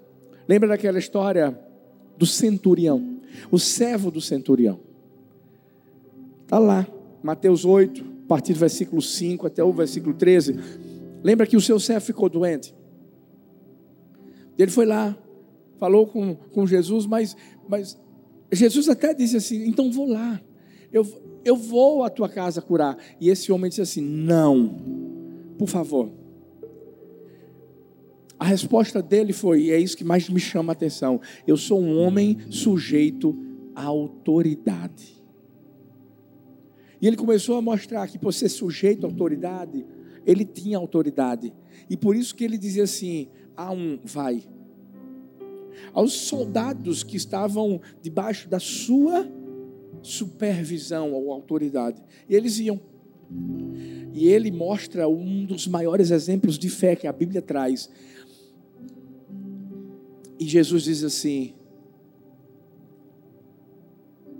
[0.48, 1.58] Lembra daquela história
[2.16, 4.80] do centurião, o servo do centurião?
[6.42, 6.86] Está lá,
[7.22, 10.56] Mateus 8, a partir do versículo 5 até o versículo 13.
[11.22, 12.74] Lembra que o seu servo ficou doente?
[14.56, 15.16] Ele foi lá,
[15.78, 17.36] falou com, com Jesus, mas,
[17.68, 17.98] mas
[18.50, 20.40] Jesus até disse assim: então vou lá,
[20.92, 21.04] eu,
[21.44, 22.96] eu vou à tua casa curar.
[23.20, 24.76] E esse homem disse assim: não,
[25.58, 26.25] por favor
[28.38, 31.80] a resposta dele foi, e é isso que mais me chama a atenção: eu sou
[31.80, 33.36] um homem sujeito
[33.74, 35.16] à autoridade.
[37.00, 39.86] E ele começou a mostrar que por ser sujeito à autoridade,
[40.24, 41.52] ele tinha autoridade.
[41.88, 44.42] E por isso que ele dizia assim: a um, vai.
[45.92, 49.30] Aos soldados que estavam debaixo da sua
[50.02, 52.02] supervisão ou autoridade.
[52.28, 52.80] E eles iam.
[54.12, 57.90] E ele mostra um dos maiores exemplos de fé que a Bíblia traz.
[60.38, 61.54] E Jesus diz assim: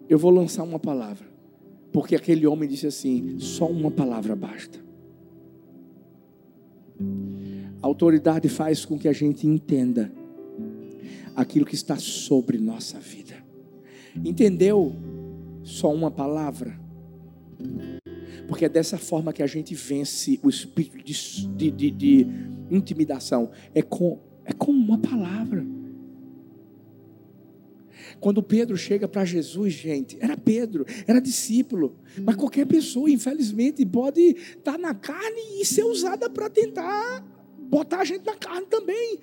[0.09, 1.37] Eu vou lançar uma palavra.
[1.93, 4.79] Porque aquele homem disse assim: só uma palavra basta.
[7.83, 10.13] A autoridade faz com que a gente entenda
[11.35, 13.35] aquilo que está sobre nossa vida.
[14.25, 14.95] Entendeu?
[15.63, 16.79] Só uma palavra.
[18.47, 22.27] Porque é dessa forma que a gente vence o espírito de, de, de, de
[22.71, 23.51] intimidação.
[23.75, 25.67] É com, é com uma palavra.
[28.21, 34.21] Quando Pedro chega para Jesus, gente, era Pedro, era discípulo, mas qualquer pessoa, infelizmente, pode
[34.21, 37.36] estar tá na carne e ser usada para tentar
[37.69, 39.19] botar a gente na carne também.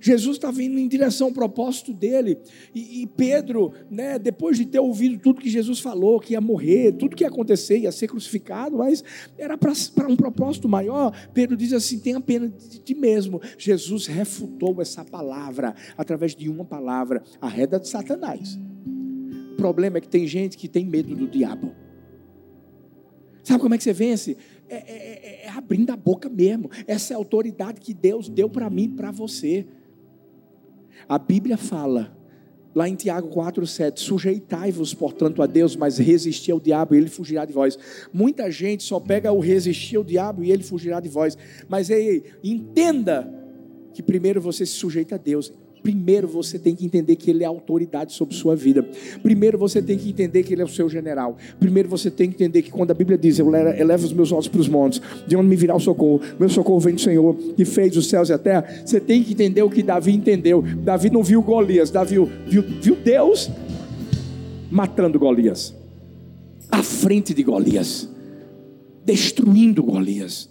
[0.00, 2.38] Jesus está vindo em direção ao propósito dele.
[2.74, 6.92] E, e, Pedro, né, depois de ter ouvido tudo que Jesus falou, que ia morrer,
[6.92, 9.02] tudo que ia acontecer, ia ser crucificado, mas
[9.36, 9.72] era para
[10.08, 11.12] um propósito maior.
[11.32, 13.40] Pedro diz assim: tenha pena de ti mesmo.
[13.56, 18.58] Jesus refutou essa palavra através de uma palavra, a reda de Satanás.
[19.52, 21.74] O problema é que tem gente que tem medo do diabo.
[23.48, 24.36] Sabe como é que você vence?
[24.68, 25.07] É, é,
[25.58, 26.70] abrindo a boca mesmo.
[26.86, 29.66] Essa é a autoridade que Deus deu para mim para você.
[31.08, 32.16] A Bíblia fala,
[32.74, 37.44] lá em Tiago 4,7: Sujeitai-vos, portanto, a Deus, mas resisti ao diabo e ele fugirá
[37.44, 37.78] de vós.
[38.12, 41.36] Muita gente só pega o resistir ao diabo e ele fugirá de vós.
[41.68, 43.32] Mas ei, entenda
[43.92, 45.52] que primeiro você se sujeita a Deus.
[45.82, 48.86] Primeiro você tem que entender que Ele é autoridade sobre sua vida.
[49.22, 51.36] Primeiro você tem que entender que Ele é o seu general.
[51.58, 54.48] Primeiro você tem que entender que quando a Bíblia diz: Eu elevo os meus olhos
[54.48, 56.20] para os montes, de onde me virá o socorro?
[56.38, 58.64] Meu socorro vem do Senhor, que fez os céus e a terra.
[58.84, 60.62] Você tem que entender o que Davi entendeu.
[60.62, 63.50] Davi não viu Golias, Davi viu, viu Deus
[64.70, 65.74] matando Golias,
[66.70, 68.08] à frente de Golias,
[69.04, 70.50] destruindo Golias.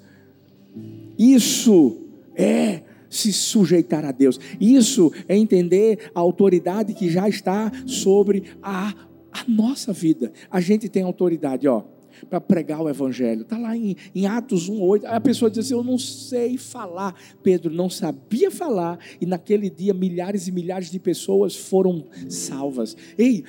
[1.18, 2.82] Isso é
[3.18, 4.40] se sujeitar a Deus.
[4.60, 8.94] Isso é entender a autoridade que já está sobre a,
[9.32, 10.32] a nossa vida.
[10.50, 11.84] A gente tem autoridade, ó,
[12.30, 13.42] para pregar o Evangelho.
[13.42, 15.06] Está lá em, em Atos 1,8.
[15.06, 17.16] Aí a pessoa diz assim: Eu não sei falar.
[17.44, 22.96] Pedro não sabia falar, e naquele dia milhares e milhares de pessoas foram salvas.
[23.18, 23.44] Ei,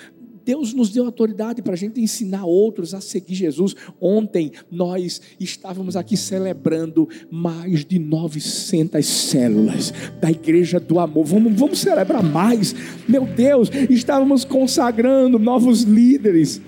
[0.49, 3.77] Deus nos deu autoridade para a gente ensinar outros a seguir Jesus.
[4.01, 11.27] Ontem nós estávamos aqui celebrando mais de 900 células da Igreja do Amor.
[11.27, 12.75] Vamos, vamos celebrar mais.
[13.07, 16.63] Meu Deus, estávamos consagrando novos líderes.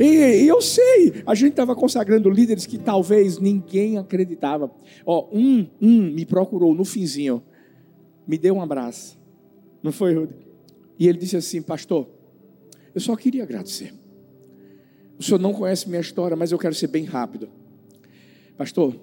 [0.00, 4.70] E, eu sei, a gente estava consagrando líderes que talvez ninguém acreditava.
[5.04, 7.42] Ó, um, um me procurou no finzinho,
[8.26, 9.18] me deu um abraço.
[9.82, 10.34] Não foi, Rudy?
[10.98, 12.08] E ele disse assim, pastor,
[12.94, 13.92] eu só queria agradecer.
[15.18, 17.48] O senhor não conhece minha história, mas eu quero ser bem rápido.
[18.56, 18.94] Pastor,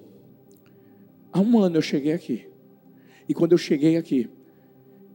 [1.32, 2.46] há um ano eu cheguei aqui.
[3.28, 4.28] E quando eu cheguei aqui,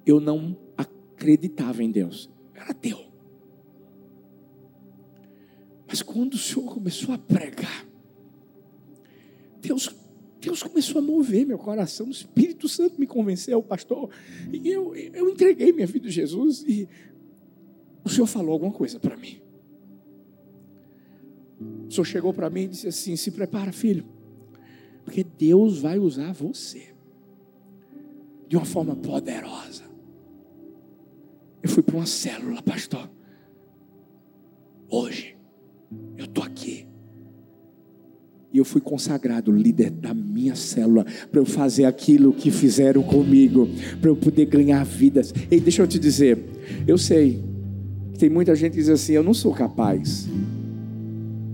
[0.06, 2.30] eu não acreditava em Deus.
[2.54, 3.08] Era teu.
[5.88, 7.86] Mas quando o Senhor começou a pregar,
[9.62, 9.96] Deus,
[10.40, 14.10] Deus começou a mover meu coração, o Espírito Santo me convenceu, pastor,
[14.52, 16.88] e eu, eu entreguei minha vida a Jesus, e
[18.08, 19.42] o Senhor falou alguma coisa para mim.
[21.88, 24.06] O Senhor chegou para mim e disse assim: Se prepara, filho,
[25.04, 26.96] porque Deus vai usar você
[28.48, 29.84] de uma forma poderosa.
[31.62, 33.10] Eu fui para uma célula, pastor.
[34.90, 35.36] Hoje,
[36.16, 36.88] eu estou aqui.
[38.54, 43.68] E eu fui consagrado líder da minha célula para eu fazer aquilo que fizeram comigo,
[44.00, 45.34] para eu poder ganhar vidas.
[45.52, 46.40] E deixa eu te dizer,
[46.88, 47.57] eu sei
[48.18, 50.28] tem muita gente que diz assim: Eu não sou capaz.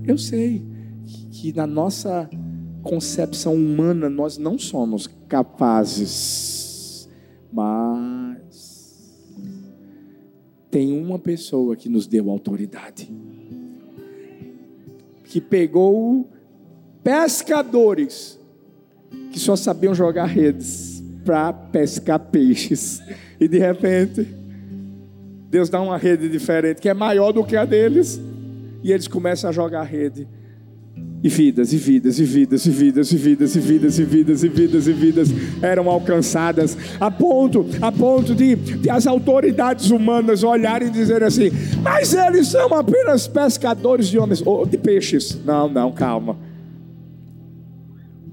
[0.05, 0.63] Eu sei
[1.31, 2.29] que na nossa
[2.81, 7.09] concepção humana nós não somos capazes,
[7.51, 8.33] mas
[10.71, 13.09] tem uma pessoa que nos deu autoridade,
[15.25, 16.29] que pegou
[17.03, 18.39] pescadores
[19.31, 23.01] que só sabiam jogar redes para pescar peixes,
[23.39, 24.42] e de repente
[25.53, 28.19] Deus dá uma rede diferente, que é maior do que a deles,
[28.83, 30.27] e eles começam a jogar a rede.
[31.21, 34.49] E vidas, e vidas, e vidas, e vidas, e vidas, e vidas, e vidas, e
[34.49, 35.29] vidas, e vidas
[35.61, 41.51] eram alcançadas, a ponto, a ponto de, de as autoridades humanas olharem e dizerem assim:
[41.83, 45.37] mas eles são apenas pescadores de homens, ou de peixes.
[45.45, 46.35] Não, não, calma.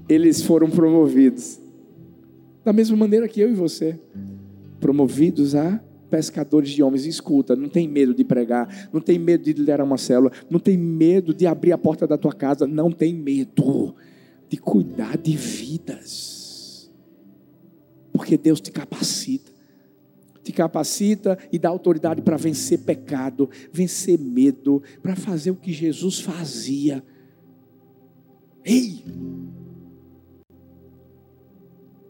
[0.09, 1.59] Eles foram promovidos,
[2.65, 3.99] da mesma maneira que eu e você,
[4.79, 5.79] promovidos a
[6.11, 7.05] pescadores de homens.
[7.05, 10.77] Escuta, não tem medo de pregar, não tem medo de liderar uma célula, não tem
[10.77, 13.95] medo de abrir a porta da tua casa, não tem medo
[14.49, 16.91] de cuidar de vidas.
[18.11, 19.49] Porque Deus te capacita.
[20.43, 26.19] Te capacita e dá autoridade para vencer pecado, vencer medo, para fazer o que Jesus
[26.19, 27.03] fazia.
[28.65, 29.03] Ei!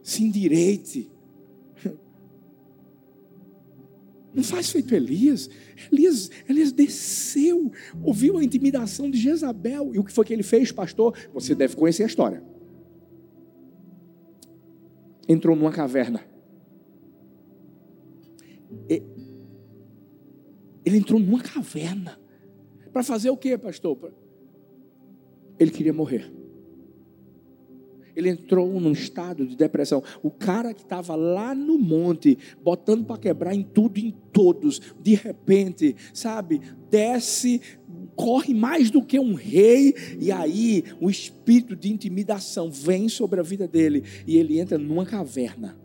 [0.02, 1.10] Se endireite
[4.34, 5.50] Não faz feito Elias.
[5.90, 6.30] Elias.
[6.48, 7.70] Elias desceu,
[8.02, 9.94] ouviu a intimidação de Jezabel.
[9.94, 11.16] E o que foi que ele fez, pastor?
[11.34, 12.42] Você deve conhecer a história.
[15.28, 16.24] Entrou numa caverna.
[18.88, 22.18] Ele entrou numa caverna.
[22.92, 24.12] Para fazer o que, pastor?
[25.58, 26.41] Ele queria morrer.
[28.14, 30.02] Ele entrou num estado de depressão.
[30.22, 34.80] O cara que estava lá no monte, botando para quebrar em tudo e em todos,
[35.00, 36.60] de repente, sabe,
[36.90, 37.60] desce,
[38.14, 43.42] corre mais do que um rei, e aí o espírito de intimidação vem sobre a
[43.42, 45.80] vida dele, e ele entra numa caverna.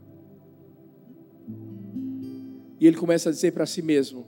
[2.80, 4.28] E ele começa a dizer para si mesmo: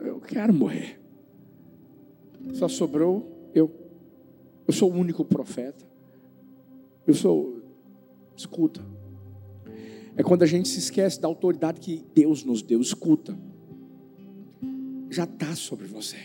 [0.00, 1.00] Eu quero morrer.
[2.54, 3.70] Só sobrou eu.
[4.66, 5.93] Eu sou o único profeta.
[7.12, 7.62] Sou.
[8.36, 8.80] Escuta.
[10.16, 12.80] É quando a gente se esquece da autoridade que Deus nos deu.
[12.80, 13.36] Escuta.
[15.10, 16.16] Já está sobre você.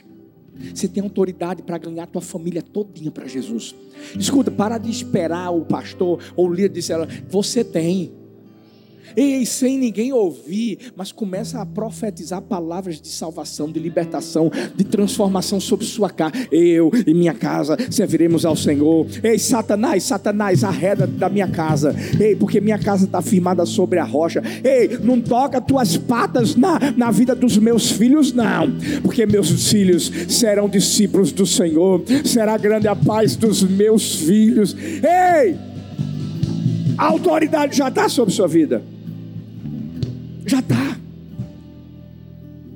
[0.73, 3.73] Você tem autoridade para ganhar a tua família todinha para Jesus.
[4.17, 8.18] Escuta, para de esperar o pastor ou o líder dizer, você tem.
[9.16, 15.60] Ei, sem ninguém ouvir, mas começa a profetizar palavras de salvação, de libertação, de transformação
[15.60, 16.34] sobre sua casa.
[16.52, 19.08] Eu e minha casa serviremos ao Senhor.
[19.24, 21.95] Ei, Satanás, Satanás, arreda da minha casa.
[22.20, 24.41] Ei, porque minha casa está firmada sobre a rocha.
[24.64, 28.72] Ei, não toca tuas patas na, na vida dos meus filhos, não,
[29.02, 32.04] porque meus filhos serão discípulos do Senhor.
[32.24, 34.76] Será grande a paz dos meus filhos.
[34.76, 35.58] Ei,
[37.00, 38.84] a autoridade já está sobre sua vida.
[40.45, 41.00] Já está.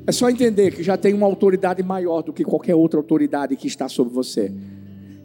[0.07, 3.67] É só entender que já tem uma autoridade maior do que qualquer outra autoridade que
[3.67, 4.49] está sobre você.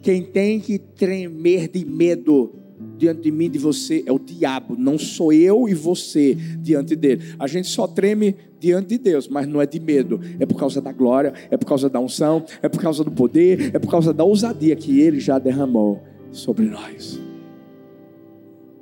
[0.01, 2.53] Quem tem que tremer de medo
[2.97, 7.23] diante de mim de você é o diabo, não sou eu e você diante dele.
[7.39, 10.81] A gente só treme diante de Deus, mas não é de medo, é por causa
[10.81, 14.13] da glória, é por causa da unção, é por causa do poder, é por causa
[14.13, 17.28] da ousadia que ele já derramou sobre nós.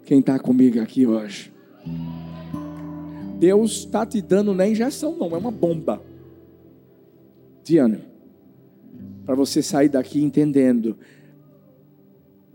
[0.07, 1.53] Quem está comigo aqui hoje?
[3.37, 6.01] Deus está te dando não é injeção, não, é uma bomba
[7.77, 8.03] ânimo.
[9.25, 10.97] Para você sair daqui entendendo.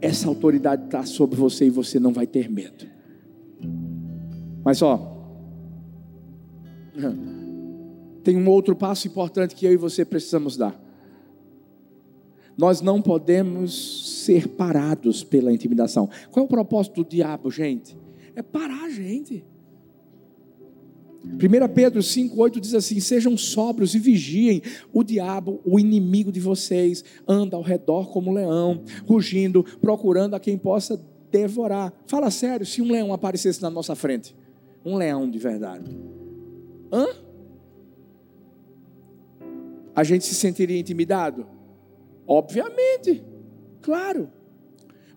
[0.01, 2.87] Essa autoridade está sobre você e você não vai ter medo.
[4.65, 5.15] Mas ó,
[8.25, 10.82] tem um outro passo importante que eu e você precisamos dar.
[12.57, 16.09] Nós não podemos ser parados pela intimidação.
[16.31, 17.97] Qual é o propósito do diabo, gente?
[18.35, 19.45] É parar a gente.
[21.25, 24.63] 1 Pedro 5,8 diz assim: Sejam sóbrios e vigiem.
[24.93, 30.59] O diabo, o inimigo de vocês, anda ao redor como leão, rugindo, procurando a quem
[30.59, 31.01] possa
[31.31, 31.93] devorar.
[32.07, 34.37] Fala sério, se um leão aparecesse na nossa frente,
[34.85, 35.97] um leão de verdade,
[36.93, 37.07] hã?
[39.95, 41.47] A gente se sentiria intimidado?
[42.33, 43.23] Obviamente,
[43.81, 44.31] claro.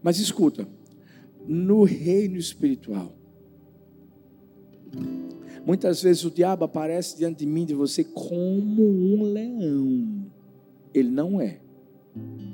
[0.03, 0.67] Mas escuta,
[1.47, 3.15] no reino espiritual,
[5.65, 10.27] Muitas vezes o diabo aparece diante de mim, de você, como um leão.
[10.93, 11.59] Ele não é,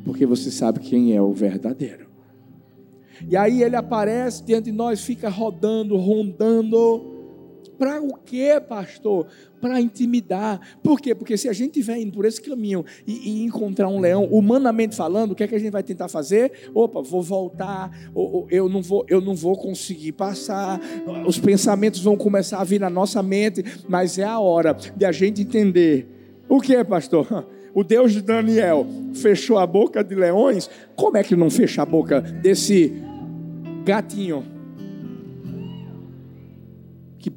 [0.06, 2.08] porque você sabe quem é o verdadeiro.
[3.30, 7.11] E aí ele aparece diante de nós, fica rodando, rondando,
[7.82, 9.26] para o quê, pastor?
[9.60, 10.78] Para intimidar.
[10.84, 11.16] Por quê?
[11.16, 14.96] Porque se a gente estiver indo por esse caminho e, e, encontrar um leão, humanamente
[14.96, 16.70] falando, o que é que a gente vai tentar fazer?
[16.76, 20.80] Opa, vou voltar, ou, ou, eu, não vou, eu não vou conseguir passar,
[21.26, 25.12] os pensamentos vão começar a vir na nossa mente, mas é a hora de a
[25.12, 26.08] gente entender.
[26.48, 27.48] O que, pastor?
[27.74, 31.86] O Deus de Daniel fechou a boca de leões, como é que não fecha a
[31.86, 32.92] boca desse
[33.86, 34.51] gatinho?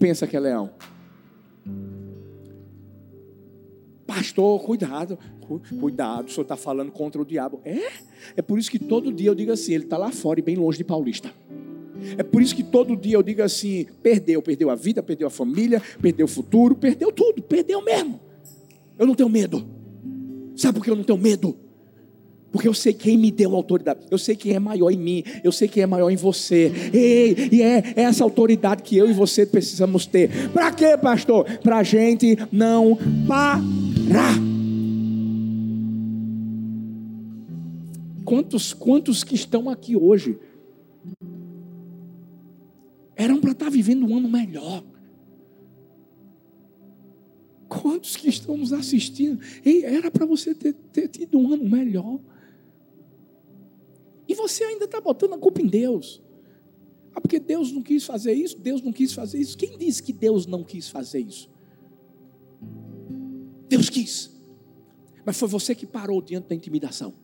[0.05, 0.71] Pensa que é leão.
[4.07, 5.19] Pastor, cuidado,
[5.81, 7.63] cuidado, o senhor está falando contra o diabo.
[7.65, 7.91] É?
[8.37, 10.57] É por isso que todo dia eu digo assim: ele está lá fora e bem
[10.57, 11.33] longe de Paulista.
[12.19, 15.31] É por isso que todo dia eu digo assim: perdeu, perdeu a vida, perdeu a
[15.31, 18.21] família, perdeu o futuro, perdeu tudo, perdeu mesmo.
[18.99, 19.67] Eu não tenho medo.
[20.55, 21.57] Sabe por que eu não tenho medo?
[22.55, 23.99] Porque eu sei quem me deu autoridade.
[24.09, 25.25] Eu sei quem é maior em mim.
[25.43, 26.71] Eu sei quem é maior em você.
[26.93, 30.51] Ei, e é essa autoridade que eu e você precisamos ter.
[30.51, 31.45] Para quê, pastor?
[31.65, 32.97] Para a gente não
[33.27, 34.39] parar.
[38.25, 40.39] Quantos, quantos que estão aqui hoje
[43.17, 44.85] eram para estar vivendo um ano melhor?
[47.69, 49.41] Quantos que estão nos assistindo?
[49.65, 52.21] Ei, era para você ter, ter tido um ano melhor.
[54.35, 56.20] E você ainda está botando a culpa em Deus.
[57.14, 59.57] Ah, porque Deus não quis fazer isso, Deus não quis fazer isso.
[59.57, 61.49] Quem disse que Deus não quis fazer isso?
[63.68, 64.37] Deus quis.
[65.24, 67.14] Mas foi você que parou diante da intimidação.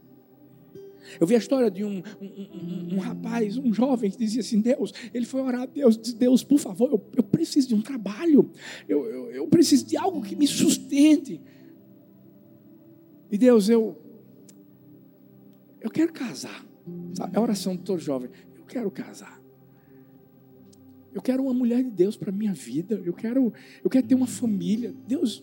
[1.20, 4.60] Eu vi a história de um, um, um, um, rapaz, um jovem, que dizia assim:
[4.60, 7.82] Deus, ele foi orar a Deus, disse: Deus, por favor, eu, eu preciso de um
[7.82, 8.52] trabalho,
[8.88, 11.40] eu, eu, eu, preciso de algo que me sustente.
[13.32, 14.00] E Deus, eu,
[15.80, 16.69] eu quero casar.
[17.14, 17.34] Sabe?
[17.34, 18.30] É a oração de todo jovem.
[18.56, 19.40] Eu quero casar.
[21.12, 23.00] Eu quero uma mulher de Deus para minha vida.
[23.04, 24.94] Eu quero, eu quero ter uma família.
[25.06, 25.42] Deus.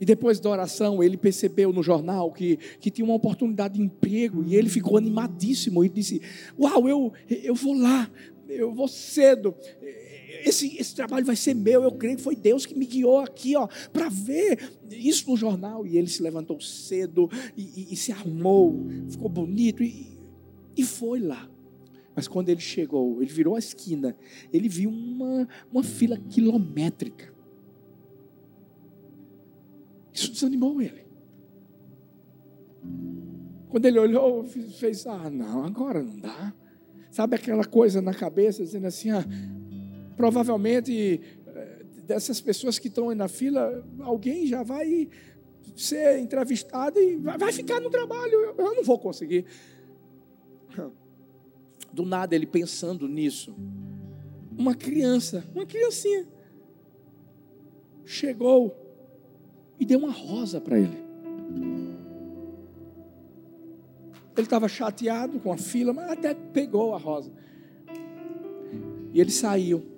[0.00, 4.42] E depois da oração, ele percebeu no jornal que, que tinha uma oportunidade de emprego
[4.44, 6.20] e ele ficou animadíssimo e disse:
[6.58, 8.10] Uau, eu, eu vou lá,
[8.48, 9.54] eu vou cedo.
[10.44, 11.82] Esse, esse trabalho vai ser meu.
[11.82, 14.58] Eu creio que foi Deus que me guiou aqui, ó, para ver
[14.90, 15.86] isso no jornal.
[15.86, 20.18] E ele se levantou cedo e, e, e se arrumou, ficou bonito e,
[20.76, 21.48] e foi lá.
[22.14, 24.14] Mas quando ele chegou, ele virou a esquina,
[24.52, 27.32] ele viu uma, uma fila quilométrica.
[30.12, 31.06] Isso desanimou ele.
[33.68, 36.52] Quando ele olhou, fez: Ah, não, agora não dá.
[37.10, 39.24] Sabe aquela coisa na cabeça, dizendo assim: Ah,
[40.22, 45.08] provavelmente eh, dessas pessoas que estão na fila, alguém já vai
[45.74, 48.54] ser entrevistado e vai ficar no trabalho.
[48.56, 49.44] Eu não vou conseguir.
[51.92, 53.52] Do nada ele pensando nisso.
[54.56, 56.24] Uma criança, uma criancinha,
[58.04, 58.76] chegou
[59.80, 61.02] e deu uma rosa para ele.
[64.36, 67.32] Ele estava chateado com a fila, mas até pegou a rosa.
[69.12, 69.91] E ele saiu.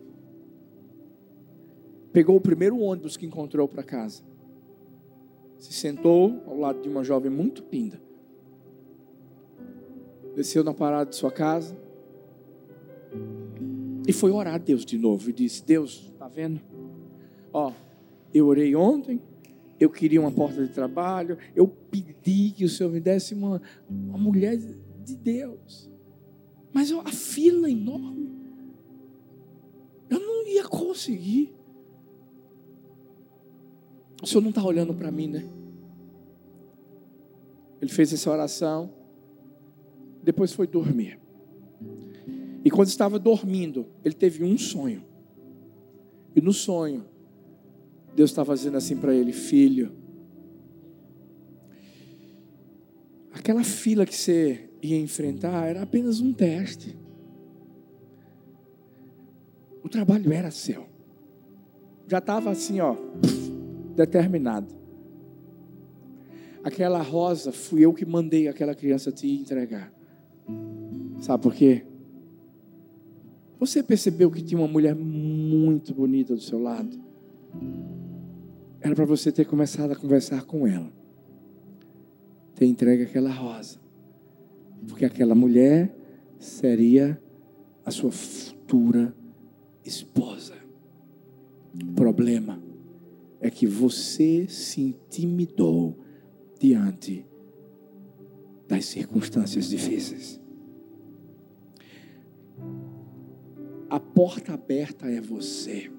[2.14, 4.22] Pegou o primeiro ônibus que encontrou para casa.
[5.58, 8.00] Se sentou ao lado de uma jovem muito linda
[10.34, 11.76] desceu na parada de sua casa
[14.06, 16.60] e foi orar a Deus de novo e disse: Deus, está vendo?
[17.52, 17.72] Ó,
[18.32, 19.22] eu orei ontem,
[19.78, 24.18] eu queria uma porta de trabalho, eu pedi que o Senhor me desse uma, uma
[24.18, 25.88] mulher de Deus,
[26.72, 28.30] mas a fila é enorme,
[30.10, 31.54] eu não ia conseguir.
[34.24, 35.48] O Senhor não está olhando para mim, né?
[37.80, 38.90] Ele fez essa oração
[40.24, 41.20] depois foi dormir.
[42.64, 45.04] E quando estava dormindo, ele teve um sonho.
[46.34, 47.04] E no sonho,
[48.16, 49.92] Deus estava dizendo assim para ele: Filho,
[53.30, 56.96] aquela fila que você ia enfrentar era apenas um teste.
[59.82, 60.86] O trabalho era seu.
[62.08, 62.96] Já estava assim, ó,
[63.94, 64.74] determinado.
[66.62, 69.92] Aquela rosa fui eu que mandei aquela criança te entregar.
[71.20, 71.84] Sabe por quê?
[73.60, 76.98] Você percebeu que tinha uma mulher muito bonita do seu lado?
[78.80, 80.90] Era para você ter começado a conversar com ela.
[82.54, 83.78] Ter entregue aquela rosa.
[84.88, 85.94] Porque aquela mulher
[86.38, 87.20] seria
[87.84, 89.14] a sua futura
[89.84, 90.54] esposa.
[91.94, 92.58] Problema
[93.44, 95.98] é que você se intimidou
[96.58, 97.26] diante
[98.66, 100.40] das circunstâncias difíceis.
[103.90, 105.90] A porta aberta é você.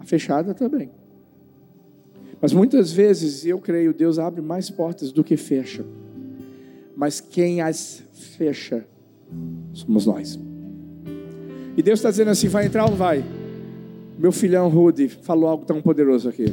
[0.00, 0.90] A fechada também.
[2.40, 5.86] Mas muitas vezes, eu creio, Deus abre mais portas do que fecha.
[6.96, 8.84] Mas quem as fecha
[9.72, 10.36] somos nós.
[11.76, 13.24] E Deus está dizendo assim: vai entrar ou vai?
[14.20, 16.44] Meu filhão Rudy falou algo tão poderoso aqui.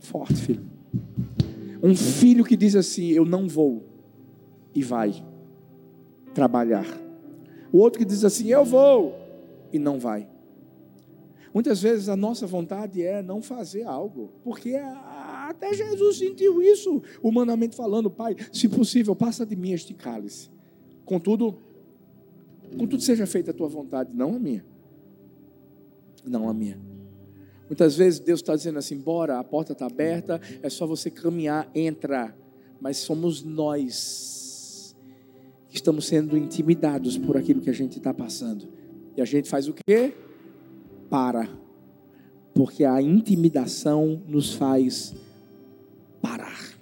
[0.00, 0.64] Forte, filho.
[1.80, 3.84] Um filho que diz assim: Eu não vou,
[4.74, 5.24] e vai
[6.34, 6.84] trabalhar.
[7.72, 9.14] O outro que diz assim: Eu vou,
[9.72, 10.28] e não vai.
[11.54, 17.76] Muitas vezes a nossa vontade é não fazer algo, porque Até Jesus sentiu isso, humanamente
[17.76, 20.50] falando, Pai, se possível, passa de mim este cálice.
[21.04, 21.56] Contudo,
[22.76, 24.73] contudo seja feita a tua vontade, não a minha.
[26.24, 26.78] Não a minha.
[27.68, 31.70] Muitas vezes Deus está dizendo assim: bora, a porta está aberta, é só você caminhar,
[31.74, 32.36] entrar.
[32.80, 34.94] Mas somos nós
[35.68, 38.68] que estamos sendo intimidados por aquilo que a gente está passando.
[39.16, 40.14] E a gente faz o quê?
[41.08, 41.48] Para.
[42.52, 45.14] Porque a intimidação nos faz
[46.20, 46.78] parar.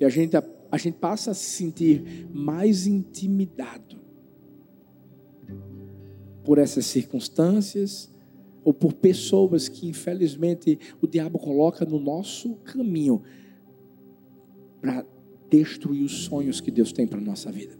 [0.00, 3.97] E a gente, a, a gente passa a se sentir mais intimidado
[6.48, 8.10] por essas circunstâncias
[8.64, 13.20] ou por pessoas que infelizmente o diabo coloca no nosso caminho
[14.80, 15.04] para
[15.50, 17.78] destruir os sonhos que Deus tem para nossa vida.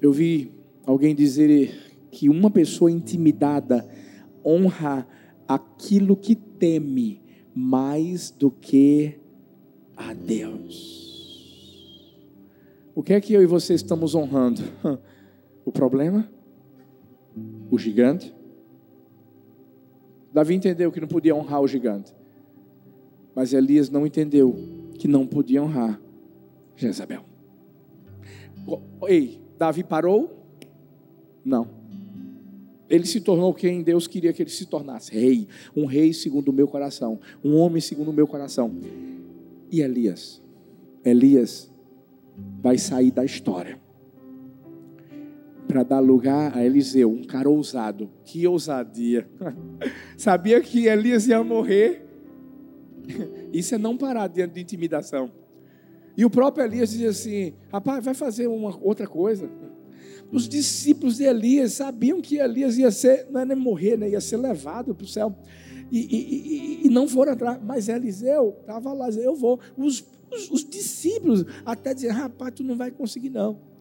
[0.00, 0.52] Eu vi
[0.84, 1.74] alguém dizer
[2.12, 3.84] que uma pessoa intimidada
[4.44, 5.08] honra
[5.48, 7.20] aquilo que teme
[7.52, 9.18] mais do que
[9.96, 11.04] a Deus.
[12.94, 14.62] O que é que eu e você estamos honrando?
[15.66, 16.30] O problema?
[17.68, 18.32] O gigante?
[20.32, 22.14] Davi entendeu que não podia honrar o gigante.
[23.34, 24.54] Mas Elias não entendeu
[24.96, 26.00] que não podia honrar
[26.76, 27.24] Jezabel.
[29.08, 30.38] Ei, Davi parou?
[31.44, 31.68] Não.
[32.88, 35.48] Ele se tornou quem Deus queria que ele se tornasse: rei.
[35.74, 37.18] Um rei segundo o meu coração.
[37.42, 38.72] Um homem segundo o meu coração.
[39.70, 40.40] E Elias?
[41.04, 41.68] Elias
[42.60, 43.84] vai sair da história
[45.76, 48.08] para dar lugar a Eliseu, um cara ousado.
[48.24, 49.28] Que ousadia!
[50.16, 52.06] Sabia que Elias ia morrer.
[53.52, 55.30] Isso é não parar diante de intimidação.
[56.16, 59.50] E o próprio Elias dizia assim: rapaz, vai fazer uma outra coisa.
[60.32, 64.08] Os discípulos de Elias sabiam que Elias ia ser, não era morrer, né?
[64.08, 65.36] ia ser levado para o céu.
[65.92, 67.60] E, e, e, e, não foram atrás.
[67.62, 69.60] Mas Eliseu estava lá, eu vou.
[69.76, 73.75] Os, os, os discípulos até diziam: rapaz, tu não vai conseguir não.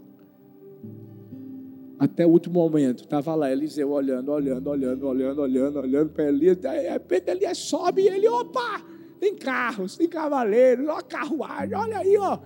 [1.98, 6.58] Até o último momento, estava lá Eliseu olhando, olhando, olhando, olhando, olhando, olhando para Elias.
[6.58, 8.84] De repente Elias sobe e ele, opa,
[9.20, 12.40] tem carros, tem cavaleiros, ó, carruagem, olha aí, ó.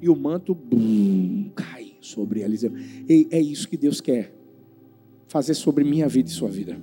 [0.00, 2.72] E o manto bum, cai sobre Eliseu.
[3.08, 4.34] E é isso que Deus quer
[5.28, 6.78] fazer sobre minha vida e sua vida.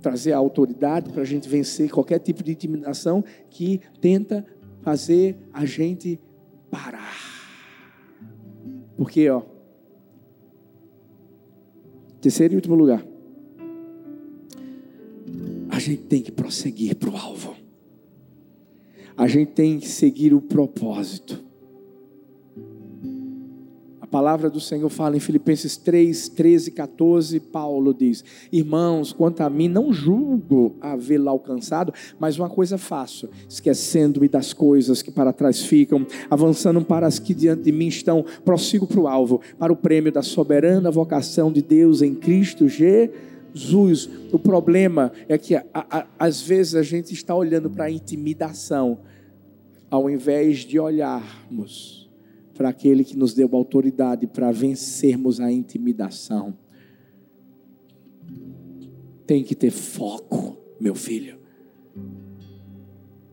[0.00, 4.46] Trazer a autoridade para a gente vencer qualquer tipo de intimidação que tenta
[4.82, 6.20] fazer a gente
[6.70, 7.18] parar.
[8.96, 9.42] Porque, ó,
[12.20, 13.04] Terceiro e último lugar.
[15.68, 17.56] A gente tem que prosseguir para o alvo.
[19.16, 21.49] A gente tem que seguir o propósito
[24.10, 29.48] palavra do Senhor fala em Filipenses 3, 13 e 14, Paulo diz: Irmãos, quanto a
[29.48, 35.62] mim, não julgo havê-la alcançado, mas uma coisa faço, esquecendo-me das coisas que para trás
[35.62, 39.76] ficam, avançando para as que diante de mim estão, prossigo para o alvo, para o
[39.76, 44.08] prêmio da soberana vocação de Deus em Cristo Jesus.
[44.32, 48.98] O problema é que a, a, às vezes a gente está olhando para a intimidação,
[49.88, 51.99] ao invés de olharmos
[52.54, 56.56] para aquele que nos deu autoridade para vencermos a intimidação.
[59.26, 61.38] Tem que ter foco, meu filho.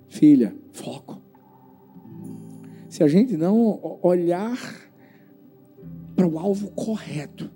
[0.08, 1.22] Filha, foco.
[2.90, 4.58] Se a gente não olhar
[6.18, 7.52] para o alvo correto.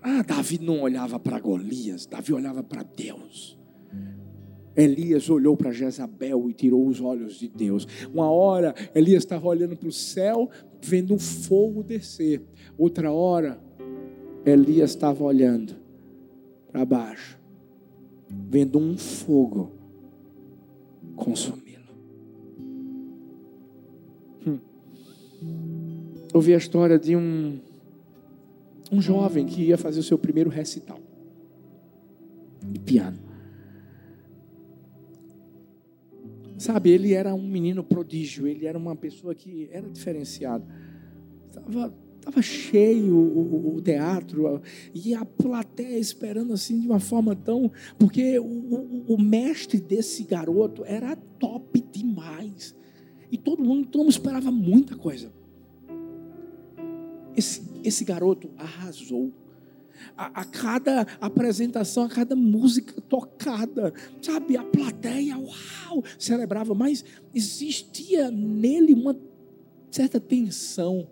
[0.00, 3.57] Ah, Davi não olhava para Golias, Davi olhava para Deus.
[4.78, 7.84] Elias olhou para Jezabel e tirou os olhos de Deus.
[8.14, 10.48] Uma hora, Elias estava olhando para o céu,
[10.80, 12.40] vendo um fogo descer.
[12.78, 13.60] Outra hora,
[14.46, 15.74] Elias estava olhando
[16.70, 17.36] para baixo,
[18.48, 19.72] vendo um fogo
[21.16, 21.92] consumi-lo.
[24.46, 24.58] Hum.
[26.32, 27.58] Ouvi a história de um,
[28.92, 31.00] um jovem que ia fazer o seu primeiro recital
[32.62, 33.27] de piano.
[36.58, 40.66] Sabe, ele era um menino prodígio, ele era uma pessoa que era diferenciada.
[41.48, 44.60] Estava tava cheio o, o, teatro
[44.94, 47.70] e a plateia esperando assim de uma forma tão.
[47.98, 52.74] Porque o, o, mestre desse garoto era top demais.
[53.30, 55.32] E todo mundo, todo mundo esperava muita coisa.
[57.36, 59.32] Esse, esse garoto arrasou
[60.16, 64.56] a, a, cada apresentação, a cada música tocada, sabe?
[64.56, 69.16] A plateia, uau, celebrava, mas existia nele uma
[69.90, 71.08] certa tensão.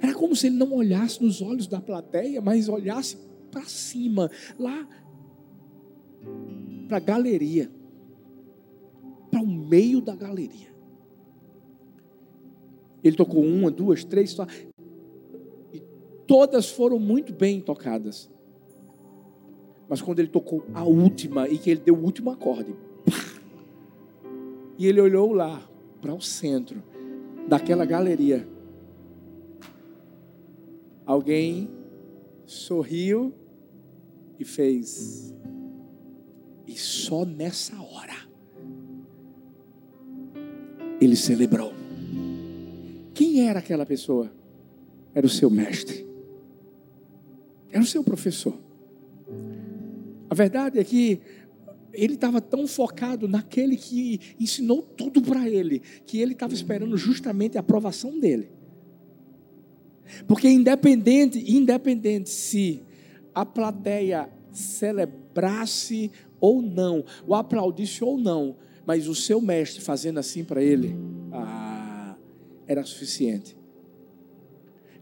[0.00, 3.16] Era como se ele não olhasse nos olhos da plateia, mas olhasse
[3.50, 4.86] para cima, lá
[6.88, 7.70] para a galeria,
[9.30, 10.74] para o meio da galeria.
[13.02, 14.46] Ele tocou uma, duas, três, só,
[16.26, 18.30] todas foram muito bem tocadas.
[19.88, 22.74] Mas quando ele tocou a última e que ele deu o último acorde,
[23.04, 23.42] pá,
[24.78, 25.62] e ele olhou lá
[26.00, 26.82] para o centro
[27.48, 28.46] daquela galeria.
[31.04, 31.70] Alguém
[32.44, 33.32] sorriu
[34.38, 35.34] e fez.
[36.66, 38.26] E só nessa hora
[41.00, 41.72] ele celebrou.
[43.14, 44.30] Quem era aquela pessoa?
[45.14, 46.06] Era o seu mestre.
[47.76, 48.58] Era o seu professor.
[50.30, 51.20] A verdade é que
[51.92, 57.58] ele estava tão focado naquele que ensinou tudo para ele, que ele estava esperando justamente
[57.58, 58.48] a aprovação dele.
[60.26, 62.82] Porque independente, independente se
[63.34, 66.10] a plateia celebrasse
[66.40, 68.56] ou não, o aplaudisse ou não,
[68.86, 70.96] mas o seu mestre fazendo assim para ele,
[71.30, 72.16] ah,
[72.66, 73.54] era suficiente.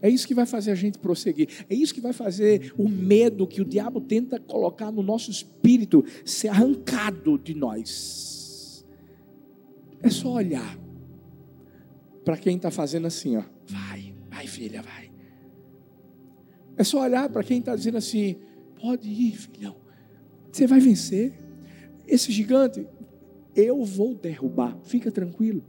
[0.05, 1.65] É isso que vai fazer a gente prosseguir.
[1.67, 6.05] É isso que vai fazer o medo que o diabo tenta colocar no nosso espírito
[6.23, 8.85] ser arrancado de nós.
[10.03, 10.77] É só olhar
[12.23, 13.43] para quem está fazendo assim, ó.
[13.65, 15.11] Vai, vai, filha, vai.
[16.77, 18.35] É só olhar para quem está dizendo assim:
[18.79, 19.75] pode ir, filhão.
[20.51, 21.33] Você vai vencer.
[22.05, 22.85] Esse gigante,
[23.55, 24.77] eu vou derrubar.
[24.83, 25.63] Fica tranquilo.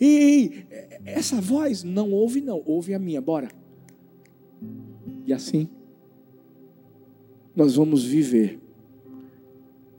[0.00, 0.64] E
[1.04, 3.48] essa voz não ouve, não, ouve a minha, bora.
[5.26, 5.68] E assim,
[7.54, 8.58] nós vamos viver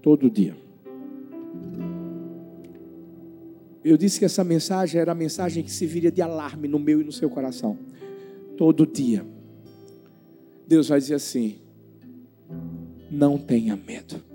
[0.01, 0.55] todo dia.
[3.83, 7.01] Eu disse que essa mensagem era a mensagem que se viria de alarme no meu
[7.01, 7.77] e no seu coração.
[8.57, 9.25] Todo dia.
[10.67, 11.57] Deus vai dizer assim:
[13.11, 14.34] não tenha medo.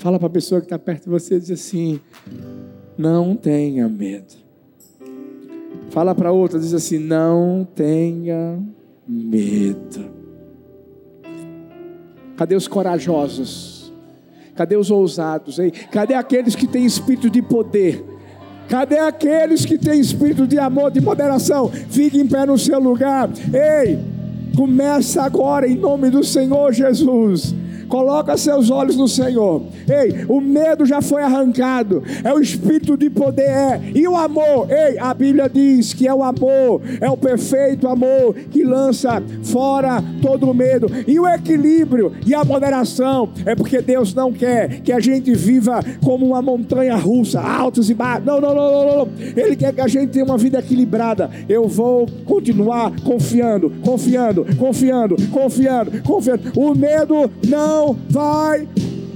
[0.00, 2.00] Fala para a pessoa que está perto de você e diz assim:
[2.96, 4.34] não tenha medo.
[5.90, 8.58] Fala para outra, diz assim: não tenha
[9.06, 10.10] medo.
[12.34, 13.92] Cadê os corajosos?
[14.54, 15.58] Cadê os ousados?
[15.58, 15.70] Hein?
[15.92, 18.02] Cadê aqueles que têm espírito de poder?
[18.70, 21.68] Cadê aqueles que têm espírito de amor, de moderação?
[21.68, 23.28] Fique em pé no seu lugar.
[23.52, 23.98] Ei,
[24.56, 27.54] começa agora em nome do Senhor Jesus
[27.90, 29.62] Coloca seus olhos no Senhor.
[29.88, 32.02] Ei, o medo já foi arrancado.
[32.22, 33.50] É o espírito de poder.
[33.50, 33.80] É.
[33.92, 34.68] E o amor?
[34.70, 40.02] Ei, a Bíblia diz que é o amor, é o perfeito amor que lança fora
[40.22, 40.86] todo o medo.
[41.06, 45.80] E o equilíbrio e a moderação é porque Deus não quer que a gente viva
[46.04, 48.24] como uma montanha russa, altos e baixos.
[48.24, 49.08] Não, não, não, não, não.
[49.36, 51.28] Ele quer que a gente tenha uma vida equilibrada.
[51.48, 56.52] Eu vou continuar confiando, confiando, confiando, confiando, confiando.
[56.54, 58.68] O medo não não vai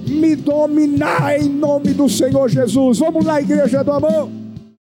[0.06, 2.98] me dominar em nome do Senhor Jesus.
[2.98, 4.43] Vamos lá, igreja do amor.